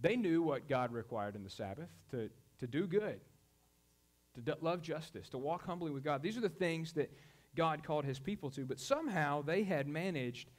[0.00, 3.20] they knew what God required in the Sabbath to, to do good,
[4.34, 6.22] to love justice, to walk humbly with God.
[6.22, 7.12] These are the things that
[7.54, 10.50] God called his people to, but somehow they had managed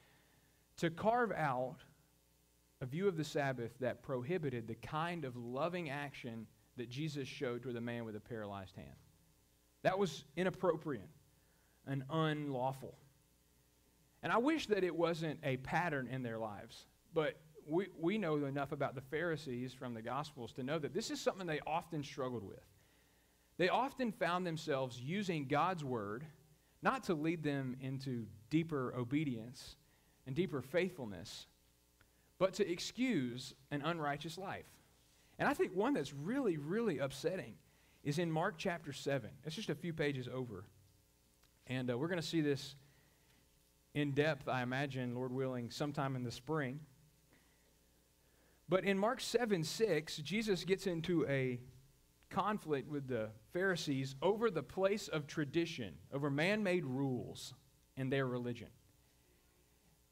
[0.77, 1.77] to carve out
[2.81, 6.45] a view of the Sabbath that prohibited the kind of loving action
[6.77, 8.95] that Jesus showed to the man with a paralyzed hand.
[9.83, 11.09] That was inappropriate
[11.87, 12.95] and unlawful.
[14.21, 18.45] And I wish that it wasn't a pattern in their lives, but we, we know
[18.45, 22.03] enough about the Pharisees from the Gospels to know that this is something they often
[22.03, 22.63] struggled with.
[23.57, 26.25] They often found themselves using God's word
[26.81, 29.75] not to lead them into deeper obedience
[30.27, 31.47] and deeper faithfulness,
[32.39, 34.65] but to excuse an unrighteous life.
[35.39, 37.55] And I think one that's really, really upsetting
[38.03, 39.29] is in Mark chapter 7.
[39.45, 40.65] It's just a few pages over.
[41.67, 42.75] And uh, we're going to see this
[43.93, 46.79] in depth, I imagine, Lord willing, sometime in the spring.
[48.67, 51.59] But in Mark 7 6, Jesus gets into a
[52.33, 57.53] conflict with the Pharisees over the place of tradition, over man made rules
[57.95, 58.67] in their religion.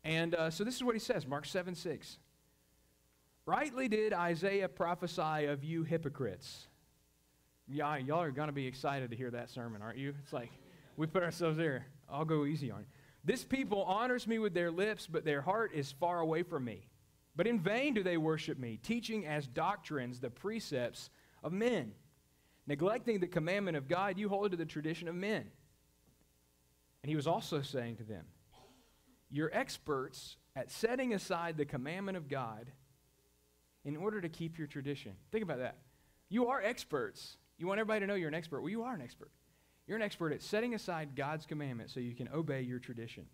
[0.03, 2.17] And uh, so this is what he says Mark 7 6.
[3.45, 6.67] Rightly did Isaiah prophesy of you hypocrites.
[7.67, 10.13] Yeah, y'all are going to be excited to hear that sermon, aren't you?
[10.23, 10.51] It's like
[10.97, 11.87] we put ourselves there.
[12.09, 12.85] I'll go easy on you.
[13.23, 16.89] This people honors me with their lips, but their heart is far away from me.
[17.35, 21.09] But in vain do they worship me, teaching as doctrines the precepts
[21.43, 21.93] of men.
[22.67, 25.45] Neglecting the commandment of God, you hold to the tradition of men.
[27.03, 28.25] And he was also saying to them,
[29.29, 32.71] You're experts at setting aside the commandment of God
[33.83, 35.13] in order to keep your tradition.
[35.31, 35.77] Think about that.
[36.29, 37.37] You are experts.
[37.57, 38.61] You want everybody to know you're an expert.
[38.61, 39.31] Well, you are an expert.
[39.87, 43.25] You're an expert at setting aside God's commandment so you can obey your tradition.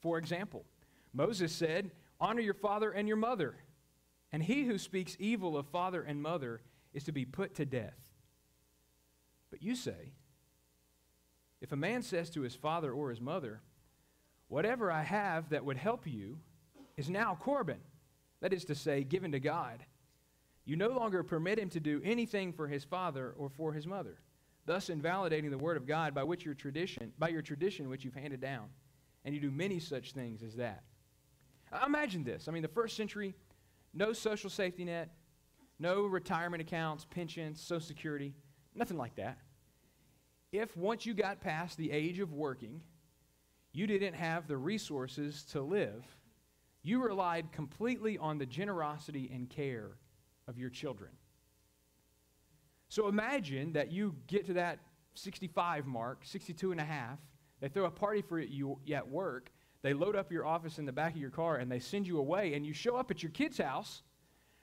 [0.00, 0.64] For example,
[1.12, 3.56] Moses said, Honor your father and your mother,
[4.32, 6.60] and he who speaks evil of father and mother
[6.92, 8.07] is to be put to death.
[9.50, 10.12] But you say,
[11.60, 13.62] if a man says to his father or his mother,
[14.48, 16.38] Whatever I have that would help you
[16.96, 17.80] is now Corban,
[18.40, 19.84] that is to say, given to God,
[20.64, 24.20] you no longer permit him to do anything for his father or for his mother,
[24.66, 28.14] thus invalidating the word of God by which your tradition, by your tradition which you've
[28.14, 28.68] handed down.
[29.24, 30.82] And you do many such things as that.
[31.86, 32.48] Imagine this.
[32.48, 33.34] I mean, the first century,
[33.92, 35.10] no social safety net,
[35.78, 38.32] no retirement accounts, pensions, Social Security,
[38.78, 39.38] nothing like that.
[40.52, 42.80] If once you got past the age of working,
[43.72, 46.04] you didn't have the resources to live,
[46.82, 49.90] you relied completely on the generosity and care
[50.46, 51.10] of your children.
[52.88, 54.78] So imagine that you get to that
[55.14, 57.18] 65 mark, 62 and a half,
[57.60, 59.50] they throw a party for you at work,
[59.82, 62.18] they load up your office in the back of your car and they send you
[62.18, 64.02] away, and you show up at your kid's house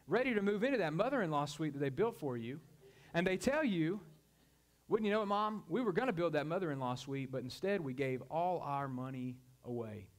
[0.08, 2.60] ready to move into that mother in law suite that they built for you.
[3.16, 4.02] And they tell you,
[4.90, 5.64] wouldn't you know it, Mom?
[5.70, 8.60] We were going to build that mother in law suite, but instead we gave all
[8.60, 10.10] our money away.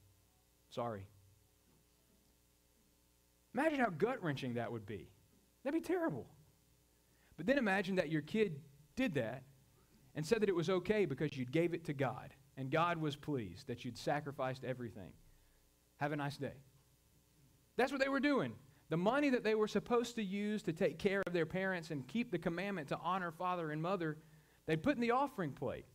[0.70, 1.06] Sorry.
[3.52, 5.10] Imagine how gut wrenching that would be.
[5.62, 6.26] That'd be terrible.
[7.36, 8.60] But then imagine that your kid
[8.96, 9.42] did that
[10.14, 13.14] and said that it was okay because you gave it to God and God was
[13.14, 15.12] pleased that you'd sacrificed everything.
[15.98, 16.54] Have a nice day.
[17.76, 18.54] That's what they were doing.
[18.88, 22.06] The money that they were supposed to use to take care of their parents and
[22.06, 24.16] keep the commandment to honor father and mother,
[24.66, 25.86] they'd put in the offering plate.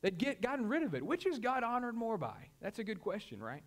[0.00, 1.04] They'd get gotten rid of it.
[1.04, 2.48] Which is God honored more by?
[2.60, 3.62] That's a good question, right?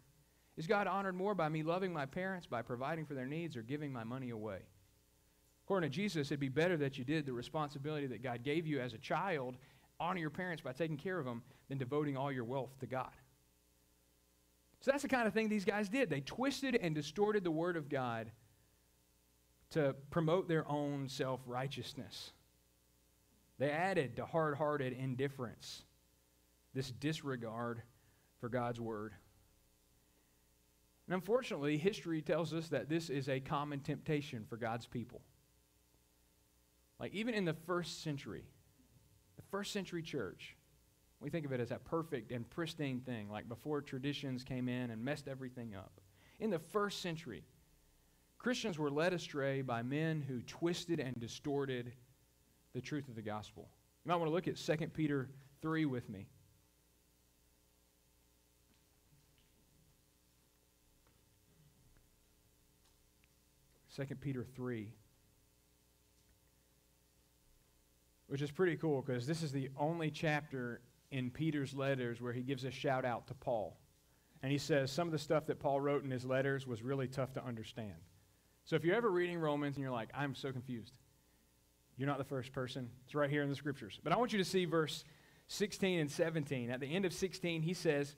[0.58, 3.62] Is God honored more by me loving my parents, by providing for their needs, or
[3.62, 4.60] giving my money away?
[5.66, 8.80] According to Jesus, it'd be better that you did the responsibility that God gave you
[8.80, 9.58] as a child,
[10.00, 13.12] honor your parents by taking care of them, than devoting all your wealth to God.
[14.82, 16.10] So that's the kind of thing these guys did.
[16.10, 18.32] They twisted and distorted the Word of God
[19.76, 22.32] to promote their own self righteousness.
[23.58, 25.84] They added to hard hearted indifference
[26.74, 27.82] this disregard
[28.40, 29.14] for God's Word.
[31.08, 35.22] And unfortunately, history tells us that this is a common temptation for God's people.
[37.00, 38.46] Like, even in the first century,
[39.36, 40.56] the first century church,
[41.20, 44.90] we think of it as a perfect and pristine thing, like before traditions came in
[44.90, 46.00] and messed everything up.
[46.40, 47.44] In the first century,
[48.46, 51.92] Christians were led astray by men who twisted and distorted
[52.76, 53.68] the truth of the gospel.
[54.04, 55.32] You might want to look at 2 Peter
[55.64, 56.28] 3 with me.
[63.90, 64.90] Second Peter 3,
[68.28, 72.44] which is pretty cool because this is the only chapter in Peter's letters where he
[72.44, 73.76] gives a shout out to Paul.
[74.44, 77.08] And he says some of the stuff that Paul wrote in his letters was really
[77.08, 77.96] tough to understand.
[78.66, 80.94] So if you're ever reading Romans and you're like, I'm so confused,
[81.98, 82.90] you're not the first person.
[83.06, 84.00] It's right here in the scriptures.
[84.04, 85.04] But I want you to see verse
[85.48, 86.72] 16 and 17.
[86.72, 88.16] At the end of 16, he says,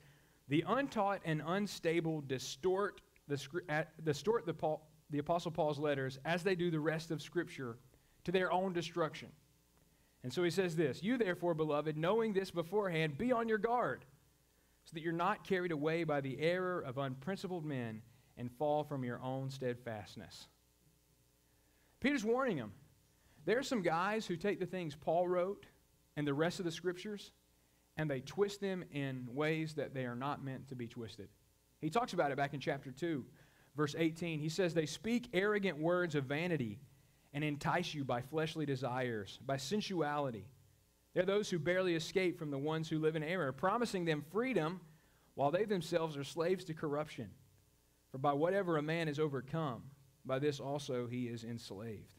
[0.47, 6.43] The untaught and unstable distort the, uh, distort the, Paul, the Apostle Paul's letters as
[6.43, 7.77] they do the rest of Scripture
[8.23, 9.29] to their own destruction.
[10.23, 14.05] And so he says this You, therefore, beloved, knowing this beforehand, be on your guard,
[14.85, 18.01] so that you're not carried away by the error of unprincipled men
[18.37, 20.47] and fall from your own steadfastness.
[21.99, 22.73] Peter's warning them.
[23.45, 25.65] There are some guys who take the things Paul wrote
[26.15, 27.31] and the rest of the scriptures
[27.97, 31.27] and they twist them in ways that they are not meant to be twisted.
[31.81, 33.25] He talks about it back in chapter 2,
[33.75, 34.39] verse 18.
[34.39, 36.79] He says, They speak arrogant words of vanity
[37.33, 40.45] and entice you by fleshly desires, by sensuality.
[41.13, 44.79] They're those who barely escape from the ones who live in error, promising them freedom
[45.33, 47.29] while they themselves are slaves to corruption.
[48.11, 49.83] For by whatever a man is overcome,
[50.25, 52.17] by this also he is enslaved.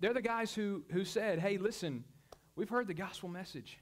[0.00, 2.04] They're the guys who, who said, Hey, listen,
[2.56, 3.78] we've heard the gospel message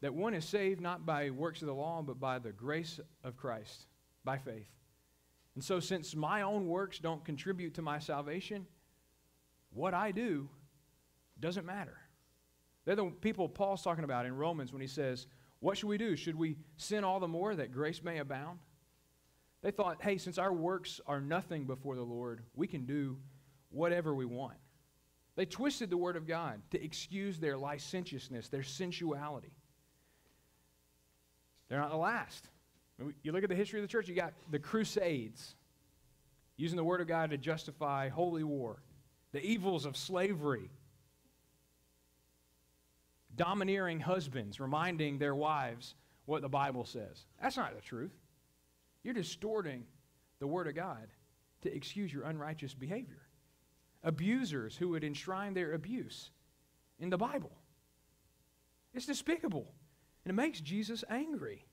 [0.00, 3.36] that one is saved not by works of the law, but by the grace of
[3.36, 3.86] Christ,
[4.24, 4.68] by faith.
[5.54, 8.66] And so, since my own works don't contribute to my salvation,
[9.70, 10.48] what I do
[11.38, 11.98] doesn't matter.
[12.84, 15.26] They're the people Paul's talking about in Romans when he says,
[15.60, 16.16] What should we do?
[16.16, 18.58] Should we sin all the more that grace may abound?
[19.62, 23.16] They thought, hey, since our works are nothing before the Lord, we can do
[23.70, 24.56] whatever we want.
[25.36, 29.52] They twisted the Word of God to excuse their licentiousness, their sensuality.
[31.68, 32.48] They're not the last.
[33.22, 35.54] You look at the history of the church, you got the Crusades,
[36.56, 38.82] using the Word of God to justify holy war,
[39.32, 40.70] the evils of slavery,
[43.34, 45.94] domineering husbands reminding their wives
[46.26, 47.24] what the Bible says.
[47.40, 48.12] That's not the truth.
[49.02, 49.84] You're distorting
[50.38, 51.08] the Word of God
[51.62, 53.22] to excuse your unrighteous behavior.
[54.04, 56.30] Abusers who would enshrine their abuse
[56.98, 57.52] in the Bible.
[58.94, 59.72] It's despicable.
[60.24, 61.64] And it makes Jesus angry.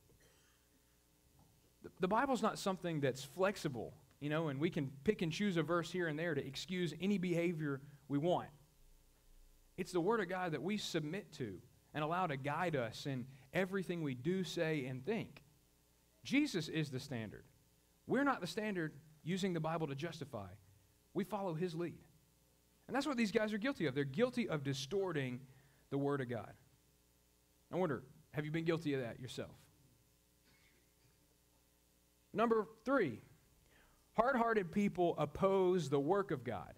[2.00, 5.64] The, Bible's not something that's flexible, you know, and we can pick and choose a
[5.64, 8.50] verse here and there to excuse any behavior we want.
[9.78, 11.58] It's the Word of God that we submit to
[11.94, 15.42] and allow to guide us in everything we do, say, and think.
[16.24, 17.44] Jesus is the standard.
[18.08, 20.48] We're not the standard using the Bible to justify.
[21.14, 22.00] We follow his lead.
[22.88, 23.96] And that's what these guys are guilty of.
[23.96, 25.40] They're guilty of distorting
[25.92, 26.54] the Word of God.
[27.72, 29.56] I wonder, have you been guilty of that yourself?
[32.34, 33.22] Number three,
[34.14, 36.74] hard hearted people oppose the work of God.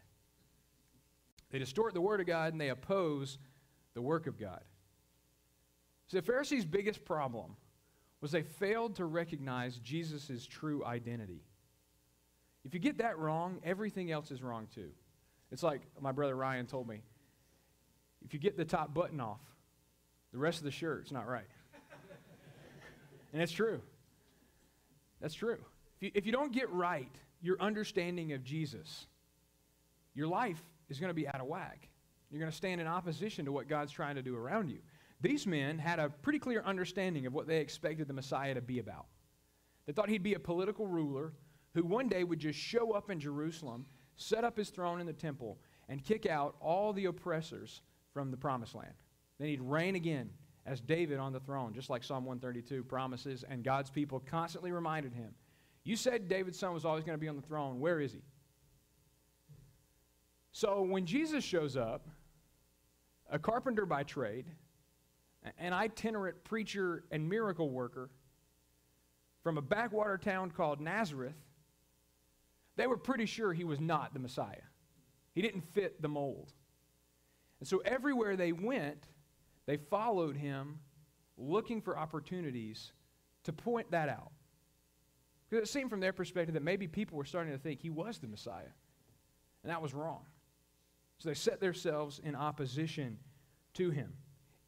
[1.49, 3.37] They distort the Word of God and they oppose
[3.93, 4.63] the work of God.
[6.07, 7.55] So the Pharisees' biggest problem
[8.21, 11.41] was they failed to recognize Jesus' true identity.
[12.63, 14.91] If you get that wrong, everything else is wrong too.
[15.51, 17.01] It's like my brother Ryan told me
[18.23, 19.41] if you get the top button off,
[20.31, 21.49] the rest of the shirt's not right.
[23.33, 23.81] and it's true.
[25.19, 25.57] That's true.
[25.97, 29.07] If you, if you don't get right your understanding of Jesus,
[30.13, 31.87] your life is going to be out of whack.
[32.29, 34.79] You're going to stand in opposition to what God's trying to do around you.
[35.21, 38.79] These men had a pretty clear understanding of what they expected the Messiah to be
[38.79, 39.05] about.
[39.85, 41.33] They thought he'd be a political ruler
[41.73, 45.13] who one day would just show up in Jerusalem, set up his throne in the
[45.13, 47.81] temple, and kick out all the oppressors
[48.13, 48.93] from the promised land.
[49.37, 50.29] Then he'd reign again
[50.65, 55.13] as David on the throne, just like Psalm 132 promises, and God's people constantly reminded
[55.13, 55.33] him,
[55.83, 57.79] You said David's son was always going to be on the throne.
[57.79, 58.21] Where is he?
[60.51, 62.07] So when Jesus shows up,
[63.31, 64.45] a carpenter by trade,
[65.57, 68.09] an itinerant preacher and miracle worker
[69.43, 71.35] from a backwater town called Nazareth,
[72.75, 74.61] they were pretty sure he was not the Messiah.
[75.33, 76.53] He didn't fit the mold.
[77.59, 79.07] And so everywhere they went,
[79.65, 80.79] they followed him
[81.37, 82.91] looking for opportunities
[83.43, 84.31] to point that out.
[85.49, 88.19] Because it seemed from their perspective that maybe people were starting to think he was
[88.19, 88.71] the Messiah.
[89.63, 90.25] And that was wrong.
[91.17, 93.17] So they set themselves in opposition
[93.73, 94.13] to him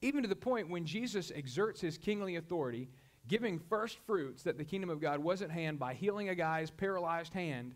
[0.04, 2.90] even to the point when Jesus exerts his kingly authority,
[3.26, 6.70] giving first fruits that the kingdom of God was at hand by healing a guy's
[6.70, 7.74] paralyzed hand,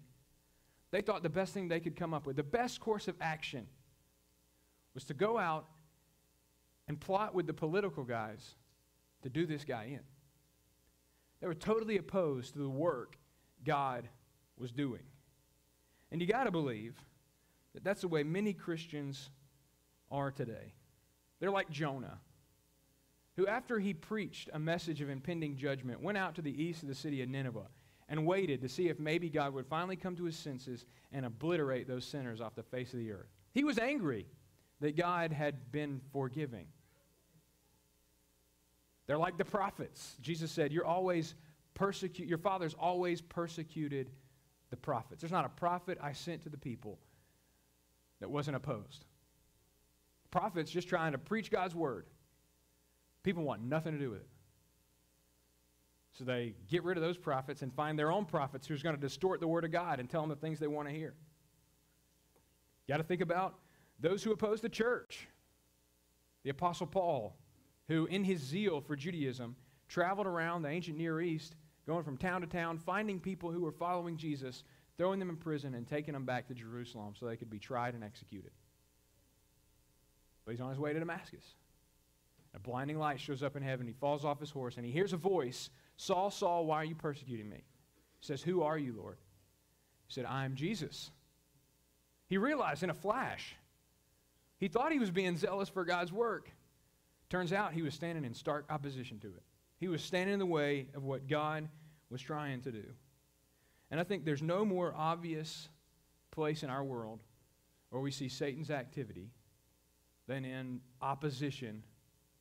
[0.92, 3.66] they thought the best thing they could come up with, the best course of action,
[4.94, 5.68] was to go out
[6.90, 8.56] and plot with the political guys
[9.22, 10.02] to do this guy in.
[11.40, 13.18] They were totally opposed to the work
[13.64, 14.10] God
[14.58, 15.04] was doing.
[16.12, 16.98] And you got to believe
[17.74, 19.30] that that's the way many Christians
[20.12, 20.74] are today.
[21.40, 22.20] They're like Jonah,
[23.36, 26.90] who, after he preached a message of impending judgment, went out to the east of
[26.90, 27.68] the city of Nineveh
[28.10, 31.88] and waited to see if maybe God would finally come to his senses and obliterate
[31.88, 33.30] those sinners off the face of the earth.
[33.54, 34.26] He was angry
[34.80, 36.68] that God had been forgiving.
[39.08, 40.16] They're like the prophets.
[40.22, 41.36] Jesus said, You're always
[41.74, 44.10] persecute your father's always persecuted
[44.72, 45.22] the prophets.
[45.22, 46.98] There's not a prophet I sent to the people
[48.20, 49.06] that wasn't opposed.
[50.32, 52.06] Prophets just trying to preach God's word.
[53.24, 54.28] People want nothing to do with it.
[56.18, 59.02] So they get rid of those prophets and find their own prophets who's going to
[59.02, 61.14] distort the word of God and tell them the things they want to hear.
[62.88, 63.56] Got to think about
[64.00, 65.28] those who oppose the church.
[66.44, 67.36] The Apostle Paul,
[67.88, 69.56] who in his zeal for Judaism
[69.88, 71.56] traveled around the ancient Near East,
[71.86, 74.64] going from town to town, finding people who were following Jesus,
[74.98, 77.94] throwing them in prison, and taking them back to Jerusalem so they could be tried
[77.94, 78.52] and executed.
[80.48, 81.44] But he's on his way to Damascus.
[82.56, 83.86] A blinding light shows up in heaven.
[83.86, 86.96] He falls off his horse and he hears a voice Saul, Saul, why are you
[86.96, 87.58] persecuting me?
[88.20, 89.18] He says, Who are you, Lord?
[90.08, 91.12] He said, I am Jesus.
[92.28, 93.56] He realized in a flash.
[94.58, 96.50] He thought he was being zealous for God's work.
[97.30, 99.44] Turns out he was standing in stark opposition to it.
[99.80, 101.68] He was standing in the way of what God
[102.10, 102.86] was trying to do.
[103.92, 105.68] And I think there's no more obvious
[106.32, 107.20] place in our world
[107.90, 109.32] where we see Satan's activity
[110.28, 111.84] than in opposition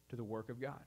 [0.08, 0.82] to the work of God.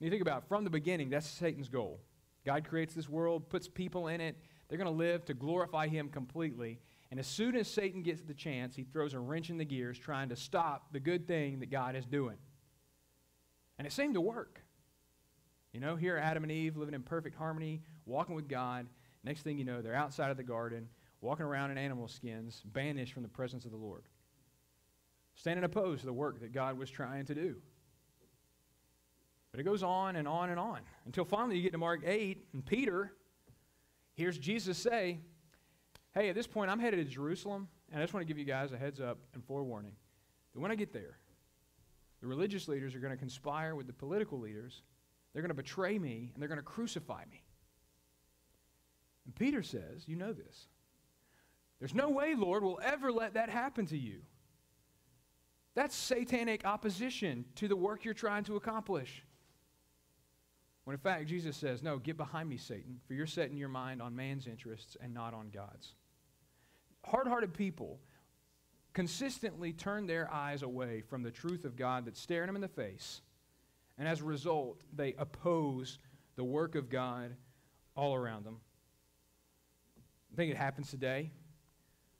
[0.00, 2.00] You think about it, from the beginning, that's Satan's goal.
[2.44, 4.36] God creates this world, puts people in it.
[4.68, 6.80] They're going to live to glorify him completely.
[7.10, 9.98] And as soon as Satan gets the chance, he throws a wrench in the gears
[9.98, 12.36] trying to stop the good thing that God is doing.
[13.78, 14.60] And it seemed to work.
[15.72, 18.86] You know, here Adam and Eve living in perfect harmony, walking with God.
[19.24, 20.88] Next thing you know, they're outside of the garden,
[21.20, 24.02] walking around in animal skins, banished from the presence of the Lord.
[25.34, 27.56] Standing opposed to the work that God was trying to do.
[29.50, 32.46] But it goes on and on and on until finally you get to Mark 8
[32.52, 33.12] and Peter
[34.14, 35.18] hears Jesus say,
[36.14, 38.44] Hey, at this point, I'm headed to Jerusalem, and I just want to give you
[38.44, 39.92] guys a heads up and forewarning
[40.52, 41.16] that when I get there,
[42.20, 44.82] the religious leaders are going to conspire with the political leaders.
[45.32, 47.42] They're going to betray me, and they're going to crucify me.
[49.24, 50.66] And Peter says, You know this.
[51.78, 54.20] There's no way, Lord, we'll ever let that happen to you.
[55.74, 59.24] That's satanic opposition to the work you're trying to accomplish.
[60.84, 64.02] When in fact, Jesus says, No, get behind me, Satan, for you're setting your mind
[64.02, 65.94] on man's interests and not on God's.
[67.04, 67.98] Hard hearted people
[68.92, 72.68] consistently turn their eyes away from the truth of God that's staring them in the
[72.68, 73.22] face.
[73.98, 75.98] And as a result, they oppose
[76.36, 77.34] the work of God
[77.96, 78.58] all around them.
[80.32, 81.30] I think it happens today.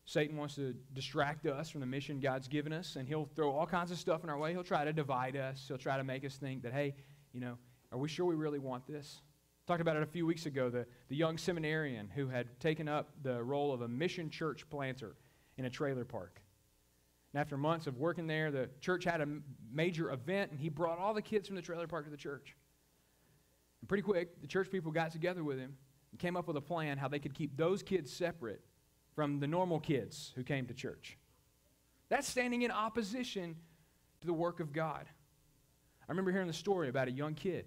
[0.05, 3.67] Satan wants to distract us from the mission God's given us, and he'll throw all
[3.67, 4.53] kinds of stuff in our way.
[4.53, 5.65] He'll try to divide us.
[5.69, 6.95] He'll try to make us think that, hey,
[7.33, 7.57] you know,
[7.93, 9.21] are we sure we really want this?
[9.67, 10.71] Talked about it a few weeks ago.
[10.71, 15.15] The, the young seminarian who had taken up the role of a mission church planter
[15.57, 16.43] in a trailer park.
[17.33, 19.29] And after months of working there, the church had a
[19.73, 22.57] major event, and he brought all the kids from the trailer park to the church.
[23.81, 25.77] And pretty quick, the church people got together with him
[26.11, 28.63] and came up with a plan how they could keep those kids separate
[29.15, 31.19] from the normal kids who came to church.
[32.09, 33.57] That's standing in opposition
[34.21, 35.07] to the work of God.
[35.07, 37.67] I remember hearing the story about a young kid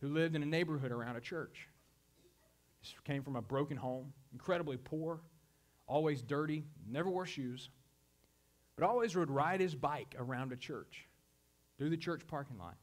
[0.00, 1.68] who lived in a neighborhood around a church.
[3.04, 5.20] Came from a broken home, incredibly poor,
[5.88, 7.70] always dirty, never wore shoes,
[8.76, 11.08] but always would ride his bike around a church,
[11.78, 12.76] through the church parking lot,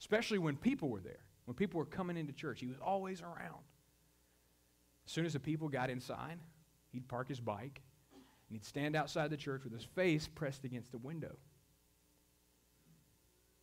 [0.00, 2.60] especially when people were there, when people were coming into church.
[2.60, 3.64] He was always around.
[5.06, 6.38] As soon as the people got inside,
[6.96, 7.82] he'd park his bike
[8.12, 11.36] and he'd stand outside the church with his face pressed against the window.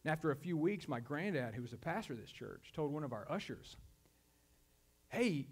[0.03, 2.91] And after a few weeks, my granddad, who was a pastor of this church, told
[2.91, 3.77] one of our ushers,
[5.09, 5.47] Hey,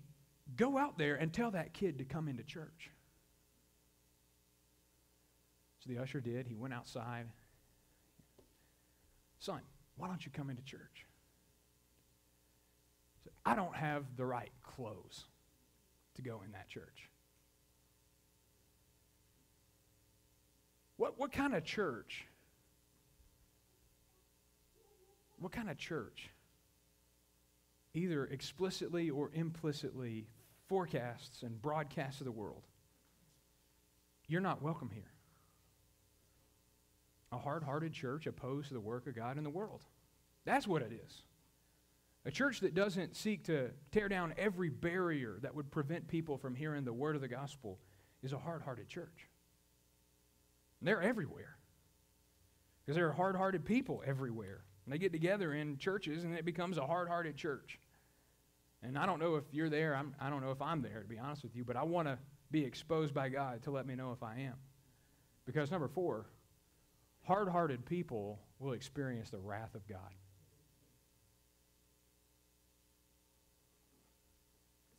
[0.55, 2.91] go out there and tell that kid to come into church.
[5.79, 6.47] So the usher did.
[6.47, 7.27] He went outside.
[9.39, 9.61] Son,
[9.97, 11.05] why don't you come into church?
[13.45, 15.25] I don't have the right clothes
[16.15, 17.10] to go in that church.
[21.01, 22.27] What, what kind of church?
[25.39, 26.29] What kind of church?
[27.95, 30.27] Either explicitly or implicitly
[30.67, 32.61] forecasts and broadcasts of the world.
[34.27, 35.11] You're not welcome here.
[37.31, 39.81] A hard-hearted church opposed to the work of god in the world.
[40.45, 41.23] That's what it is.
[42.25, 46.53] A church that doesn't seek to tear down every barrier that would prevent people from
[46.53, 47.79] hearing the word of the gospel
[48.21, 49.30] is a hard hearted church.
[50.81, 51.55] And they're everywhere.
[52.83, 54.63] Because there are hard hearted people everywhere.
[54.85, 57.79] And they get together in churches and it becomes a hard hearted church.
[58.83, 59.95] And I don't know if you're there.
[59.95, 61.83] I'm, I do not know if I'm there, to be honest with you, but I
[61.83, 62.17] want to
[62.49, 64.55] be exposed by God to let me know if I am.
[65.45, 66.25] Because, number four,
[67.23, 69.99] hard hearted people will experience the wrath of God.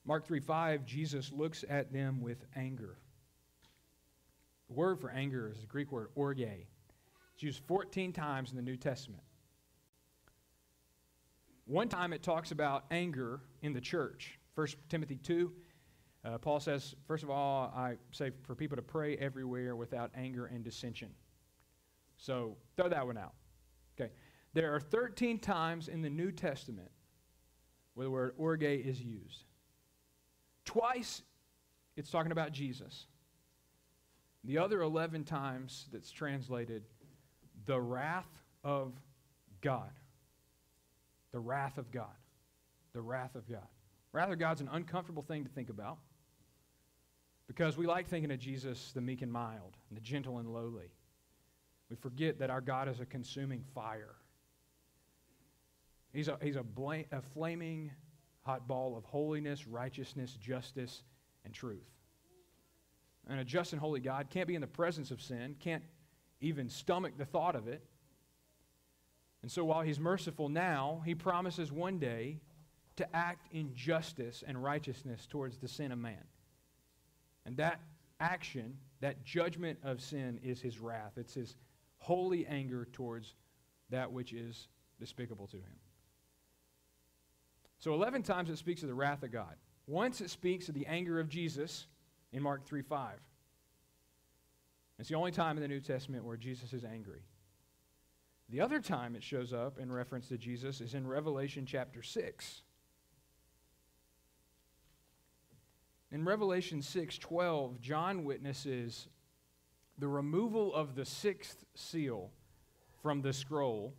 [0.04, 2.98] Mark 3 5, Jesus looks at them with anger.
[4.72, 6.40] The word for anger is the Greek word orge.
[6.40, 9.22] It's used 14 times in the New Testament.
[11.66, 14.38] One time it talks about anger in the church.
[14.54, 15.52] 1 Timothy 2,
[16.24, 20.46] uh, Paul says, first of all, I say for people to pray everywhere without anger
[20.46, 21.10] and dissension.
[22.16, 23.34] So throw that one out.
[24.00, 24.10] Okay.
[24.54, 26.90] There are 13 times in the New Testament
[27.92, 29.44] where the word orge is used.
[30.64, 31.20] Twice
[31.94, 33.08] it's talking about Jesus.
[34.44, 36.82] The other 11 times that's translated
[37.66, 38.28] the wrath
[38.64, 38.92] of
[39.60, 39.90] God.
[41.32, 42.06] The wrath of God.
[42.92, 43.68] The wrath of God.
[44.12, 45.98] Wrath of God's an uncomfortable thing to think about
[47.46, 50.90] because we like thinking of Jesus, the meek and mild, and the gentle and lowly.
[51.90, 54.14] We forget that our God is a consuming fire.
[56.12, 56.64] He's a, he's a,
[57.12, 57.90] a flaming
[58.42, 61.02] hot ball of holiness, righteousness, justice,
[61.44, 61.90] and truth.
[63.28, 65.84] And a just and holy God can't be in the presence of sin, can't
[66.40, 67.82] even stomach the thought of it.
[69.42, 72.40] And so while he's merciful now, he promises one day
[72.96, 76.24] to act in justice and righteousness towards the sin of man.
[77.44, 77.80] And that
[78.20, 81.12] action, that judgment of sin, is his wrath.
[81.16, 81.56] It's his
[81.98, 83.34] holy anger towards
[83.90, 84.68] that which is
[85.00, 85.78] despicable to him.
[87.78, 89.56] So 11 times it speaks of the wrath of God.
[89.88, 91.86] Once it speaks of the anger of Jesus
[92.32, 93.18] in Mark 3 5.
[94.98, 97.22] It's the only time in the New Testament where Jesus is angry.
[98.48, 102.62] The other time it shows up in reference to Jesus is in Revelation chapter 6.
[106.10, 109.08] In Revelation 6:12, John witnesses
[109.96, 112.30] the removal of the sixth seal
[113.00, 113.94] from the scroll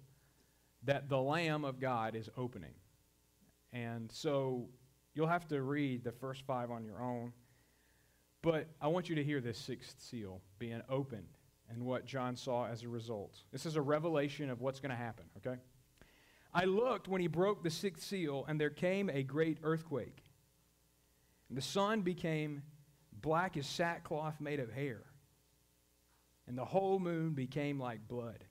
[0.84, 2.76] that the Lamb of God is opening.
[3.72, 4.70] And so
[5.16, 7.34] you'll have to read the first five on your own.
[8.44, 11.30] But I want you to hear this sixth seal being opened
[11.70, 13.38] and what John saw as a result.
[13.52, 15.60] This is a revelation of what's going to happen, okay?
[16.54, 20.24] I looked when he broke the sixth seal, and there came a great earthquake.
[21.48, 22.64] And the sun became
[23.22, 25.04] black as sackcloth made of hair,
[26.46, 28.44] and the whole moon became like blood.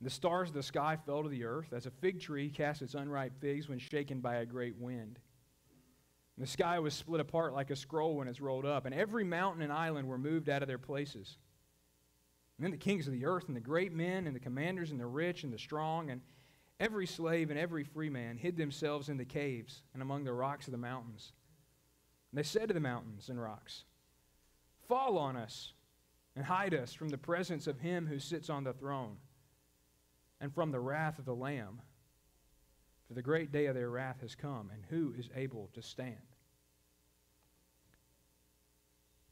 [0.00, 2.82] And the stars of the sky fell to the earth, as a fig tree casts
[2.82, 5.20] its unripe figs when shaken by a great wind.
[6.38, 9.62] The sky was split apart like a scroll when it's rolled up, and every mountain
[9.62, 11.36] and island were moved out of their places.
[12.56, 15.00] And then the kings of the earth, and the great men, and the commanders, and
[15.00, 16.20] the rich, and the strong, and
[16.78, 20.68] every slave and every free man hid themselves in the caves and among the rocks
[20.68, 21.32] of the mountains.
[22.30, 23.84] And they said to the mountains and rocks,
[24.86, 25.72] Fall on us
[26.36, 29.16] and hide us from the presence of him who sits on the throne
[30.40, 31.82] and from the wrath of the Lamb.
[33.08, 36.27] For the great day of their wrath has come, and who is able to stand?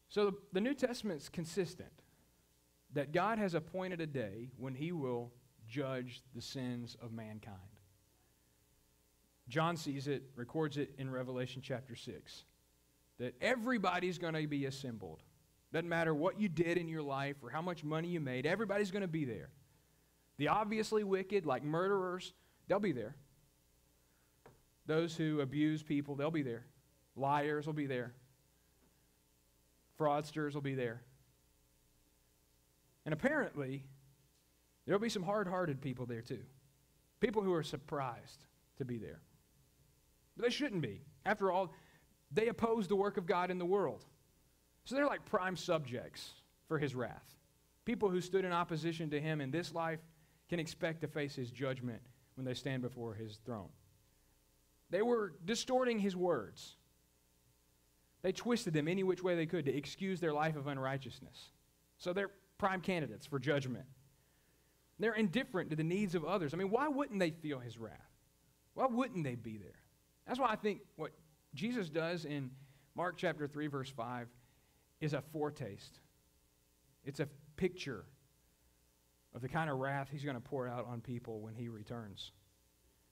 [0.08, 1.90] So the, the New Testament's consistent
[2.92, 5.32] that God has appointed a day when he will
[5.68, 7.56] judge the sins of mankind.
[9.48, 12.44] John sees it, records it in Revelation chapter 6,
[13.18, 15.22] that everybody's going to be assembled.
[15.72, 18.90] Doesn't matter what you did in your life or how much money you made, everybody's
[18.90, 19.50] going to be there.
[20.38, 22.32] The obviously wicked, like murderers,
[22.68, 23.16] they'll be there.
[24.86, 26.66] Those who abuse people, they'll be there.
[27.16, 28.14] Liars will be there.
[29.98, 31.02] Fraudsters will be there.
[33.04, 33.84] And apparently,
[34.84, 36.42] there'll be some hard hearted people there too.
[37.20, 38.44] People who are surprised
[38.78, 39.20] to be there.
[40.36, 41.00] But they shouldn't be.
[41.24, 41.72] After all,
[42.30, 44.04] they oppose the work of God in the world.
[44.84, 46.32] So they're like prime subjects
[46.68, 47.36] for his wrath.
[47.84, 50.00] People who stood in opposition to him in this life
[50.48, 52.02] can expect to face his judgment
[52.34, 53.68] when they stand before his throne.
[54.90, 56.76] They were distorting his words.
[58.22, 61.50] They twisted them any which way they could to excuse their life of unrighteousness.
[61.98, 63.84] So they're prime candidates for judgment.
[64.98, 66.54] They're indifferent to the needs of others.
[66.54, 68.10] I mean, why wouldn't they feel his wrath?
[68.74, 69.78] Why wouldn't they be there?
[70.26, 71.12] That's why I think what
[71.54, 72.50] Jesus does in
[72.94, 74.28] Mark chapter 3, verse 5,
[75.00, 76.00] is a foretaste.
[77.04, 78.04] It's a picture
[79.34, 82.32] of the kind of wrath he's going to pour out on people when he returns.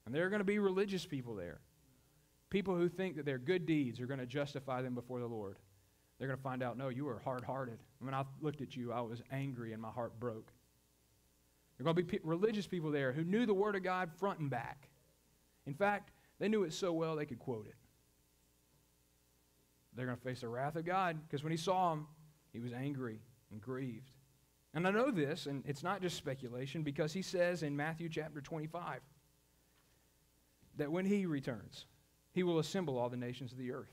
[0.06, 1.60] And there are going to be religious people there.
[2.54, 5.58] People who think that their good deeds are going to justify them before the Lord.
[6.16, 7.80] They're going to find out, no, you were hard hearted.
[7.98, 10.52] When I looked at you, I was angry and my heart broke.
[11.76, 14.38] There are going to be religious people there who knew the Word of God front
[14.38, 14.88] and back.
[15.66, 17.74] In fact, they knew it so well they could quote it.
[19.96, 22.06] They're going to face the wrath of God because when he saw him,
[22.52, 23.18] he was angry
[23.50, 24.12] and grieved.
[24.74, 28.40] And I know this, and it's not just speculation, because he says in Matthew chapter
[28.40, 29.00] 25
[30.76, 31.86] that when he returns,
[32.34, 33.92] he will assemble all the nations of the earth.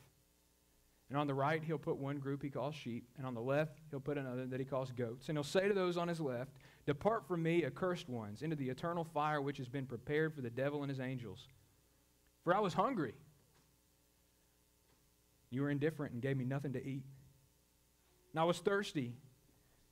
[1.09, 3.79] And on the right, he'll put one group he calls sheep, and on the left,
[3.89, 5.29] he'll put another that he calls goats.
[5.29, 6.51] And he'll say to those on his left,
[6.85, 10.49] Depart from me, accursed ones, into the eternal fire which has been prepared for the
[10.49, 11.49] devil and his angels.
[12.43, 13.13] For I was hungry.
[15.51, 17.03] You were indifferent and gave me nothing to eat.
[18.31, 19.13] And I was thirsty.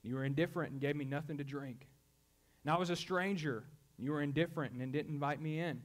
[0.02, 1.86] You were indifferent and gave me nothing to drink.
[2.64, 3.66] And I was a stranger.
[3.98, 5.82] You were indifferent and didn't invite me in.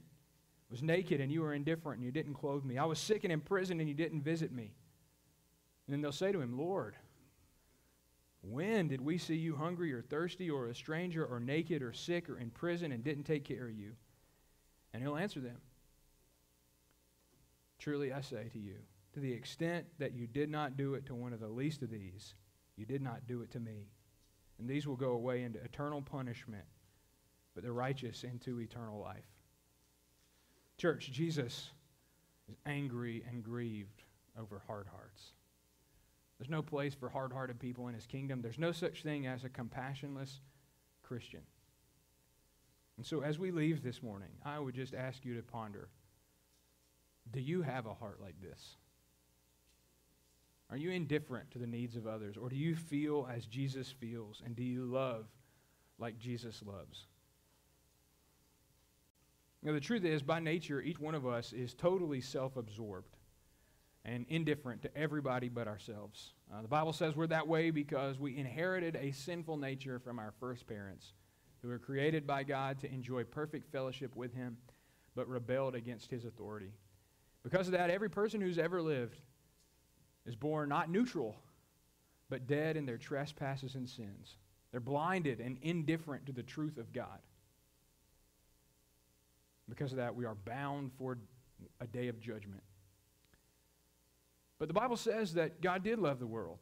[0.69, 2.77] Was naked and you were indifferent and you didn't clothe me.
[2.77, 4.73] I was sick and in prison and you didn't visit me.
[5.85, 6.95] And then they'll say to him, Lord,
[8.41, 12.29] when did we see you hungry or thirsty or a stranger or naked or sick
[12.29, 13.93] or in prison and didn't take care of you?
[14.93, 15.57] And he'll answer them
[17.79, 18.77] Truly I say to you,
[19.13, 21.89] to the extent that you did not do it to one of the least of
[21.89, 22.33] these,
[22.77, 23.89] you did not do it to me.
[24.59, 26.65] And these will go away into eternal punishment,
[27.53, 29.34] but the righteous into eternal life.
[30.77, 31.69] Church, Jesus
[32.49, 34.03] is angry and grieved
[34.39, 35.33] over hard hearts.
[36.37, 38.41] There's no place for hard hearted people in his kingdom.
[38.41, 40.39] There's no such thing as a compassionless
[41.01, 41.41] Christian.
[42.97, 45.89] And so, as we leave this morning, I would just ask you to ponder
[47.31, 48.75] do you have a heart like this?
[50.69, 52.37] Are you indifferent to the needs of others?
[52.37, 54.41] Or do you feel as Jesus feels?
[54.45, 55.25] And do you love
[55.99, 57.07] like Jesus loves?
[59.65, 63.17] Know, the truth is, by nature, each one of us is totally self absorbed
[64.05, 66.33] and indifferent to everybody but ourselves.
[66.53, 70.35] Uh, the Bible says we're that way because we inherited a sinful nature from our
[70.39, 71.13] first parents,
[71.63, 74.55] who were created by God to enjoy perfect fellowship with Him,
[75.15, 76.71] but rebelled against His authority.
[77.41, 79.19] Because of that, every person who's ever lived
[80.27, 81.35] is born not neutral,
[82.29, 84.37] but dead in their trespasses and sins.
[84.71, 87.19] They're blinded and indifferent to the truth of God.
[89.69, 91.17] Because of that, we are bound for
[91.81, 92.61] a day of judgment.
[94.59, 96.59] But the Bible says that God did love the world.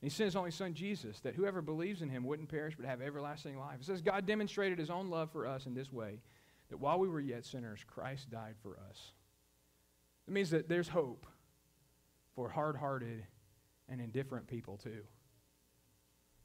[0.00, 2.86] And he sent his only son, Jesus, that whoever believes in him wouldn't perish but
[2.86, 3.76] have everlasting life.
[3.80, 6.20] It says God demonstrated his own love for us in this way
[6.70, 9.12] that while we were yet sinners, Christ died for us.
[10.26, 11.26] It means that there's hope
[12.34, 13.24] for hard hearted
[13.88, 15.02] and indifferent people, too.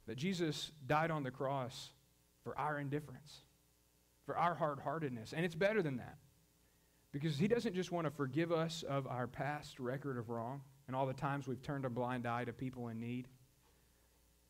[0.07, 1.91] That Jesus died on the cross
[2.43, 3.41] for our indifference,
[4.25, 5.33] for our hard heartedness.
[5.33, 6.17] And it's better than that.
[7.11, 10.95] Because he doesn't just want to forgive us of our past record of wrong and
[10.95, 13.27] all the times we've turned a blind eye to people in need,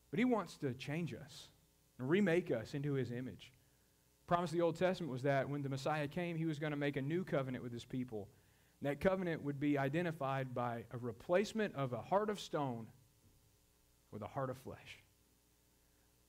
[0.10, 1.50] but he wants to change us
[2.00, 3.54] and remake us into his image.
[4.26, 6.72] The promise of the Old Testament was that when the Messiah came, he was going
[6.72, 8.28] to make a new covenant with his people.
[8.82, 12.88] And that covenant would be identified by a replacement of a heart of stone
[14.12, 15.05] with a heart of flesh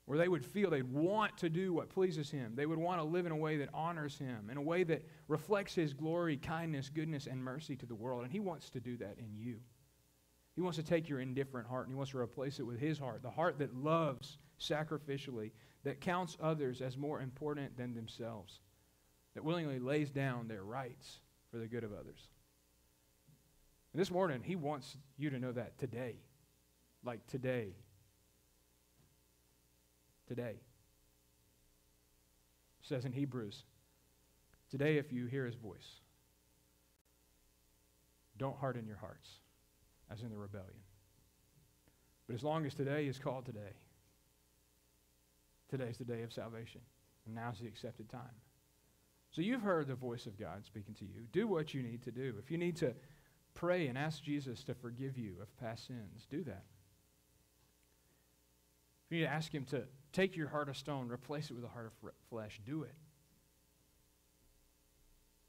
[0.07, 2.53] where they would feel they'd want to do what pleases Him.
[2.55, 5.05] They would want to live in a way that honors Him, in a way that
[5.27, 8.23] reflects His glory, kindness, goodness, and mercy to the world.
[8.23, 9.57] And He wants to do that in you.
[10.55, 12.99] He wants to take your indifferent heart and He wants to replace it with His
[12.99, 15.51] heart, the heart that loves sacrificially,
[15.83, 18.61] that counts others as more important than themselves,
[19.35, 21.19] that willingly lays down their rights
[21.51, 22.29] for the good of others.
[23.93, 26.15] And this morning, He wants you to know that today.
[27.05, 27.75] Like today,
[30.27, 30.61] today.
[32.81, 33.65] It says in Hebrews,
[34.71, 36.01] today if you hear his voice,
[38.39, 39.29] don't harden your hearts,
[40.11, 40.81] as in the rebellion.
[42.27, 43.75] But as long as today is called today,
[45.71, 46.81] today's the day of salvation,
[47.25, 48.37] and now's the accepted time.
[49.31, 51.27] So you've heard the voice of God speaking to you.
[51.33, 52.35] Do what you need to do.
[52.39, 52.95] If you need to
[53.55, 56.65] pray and ask Jesus to forgive you of past sins, do that.
[59.07, 59.83] If you need to ask Him to
[60.17, 62.95] take your heart of stone, replace it with a heart of flesh, do it.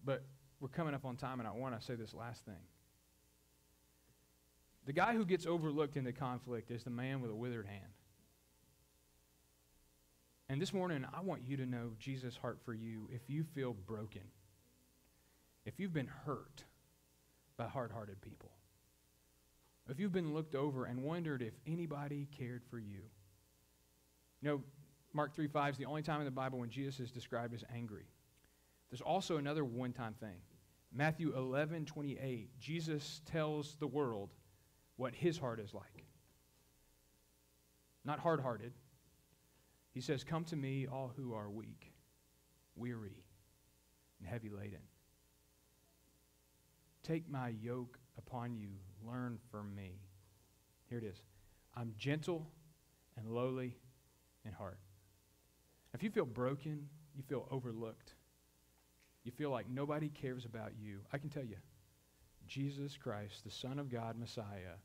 [0.04, 0.26] But
[0.60, 2.60] we're coming up on time, and I want to say this last thing.
[4.86, 7.94] The guy who gets overlooked in the conflict is the man with a withered hand.
[10.50, 13.74] And this morning, I want you to know Jesus' heart for you if you feel
[13.74, 14.22] broken,
[15.66, 16.64] if you've been hurt
[17.58, 18.52] by hard hearted people,
[19.90, 23.02] if you've been looked over and wondered if anybody cared for you.
[24.42, 24.64] You know,
[25.14, 27.64] Mark 3 5 is the only time in the Bible when Jesus is described as
[27.74, 28.06] angry.
[28.90, 30.38] There's also another one time thing.
[30.94, 34.30] Matthew 11, 28, Jesus tells the world
[34.96, 36.06] what his heart is like.
[38.06, 38.74] Not hard hearted.
[39.94, 41.92] He says, Come to me, all who are weak,
[42.76, 43.24] weary,
[44.20, 44.80] and heavy laden.
[47.04, 48.70] Take my yoke upon you,
[49.06, 50.00] learn from me.
[50.90, 51.22] Here it is.
[51.76, 52.48] I'm gentle
[53.18, 53.76] and lowly
[54.48, 54.80] in heart.
[55.94, 58.14] If you feel broken, you feel overlooked,
[59.24, 61.58] you feel like nobody cares about you, I can tell you,
[62.48, 64.78] Jesus Christ, the Son of God, Messiah,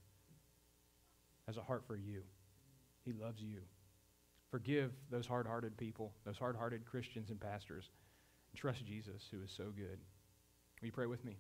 [1.46, 2.22] has a heart for you.
[3.04, 3.58] He loves you.
[4.50, 7.90] Forgive those hard hearted people, those hard hearted Christians and pastors,
[8.52, 9.98] and trust Jesus, who is so good.
[10.80, 11.36] Will you pray with me?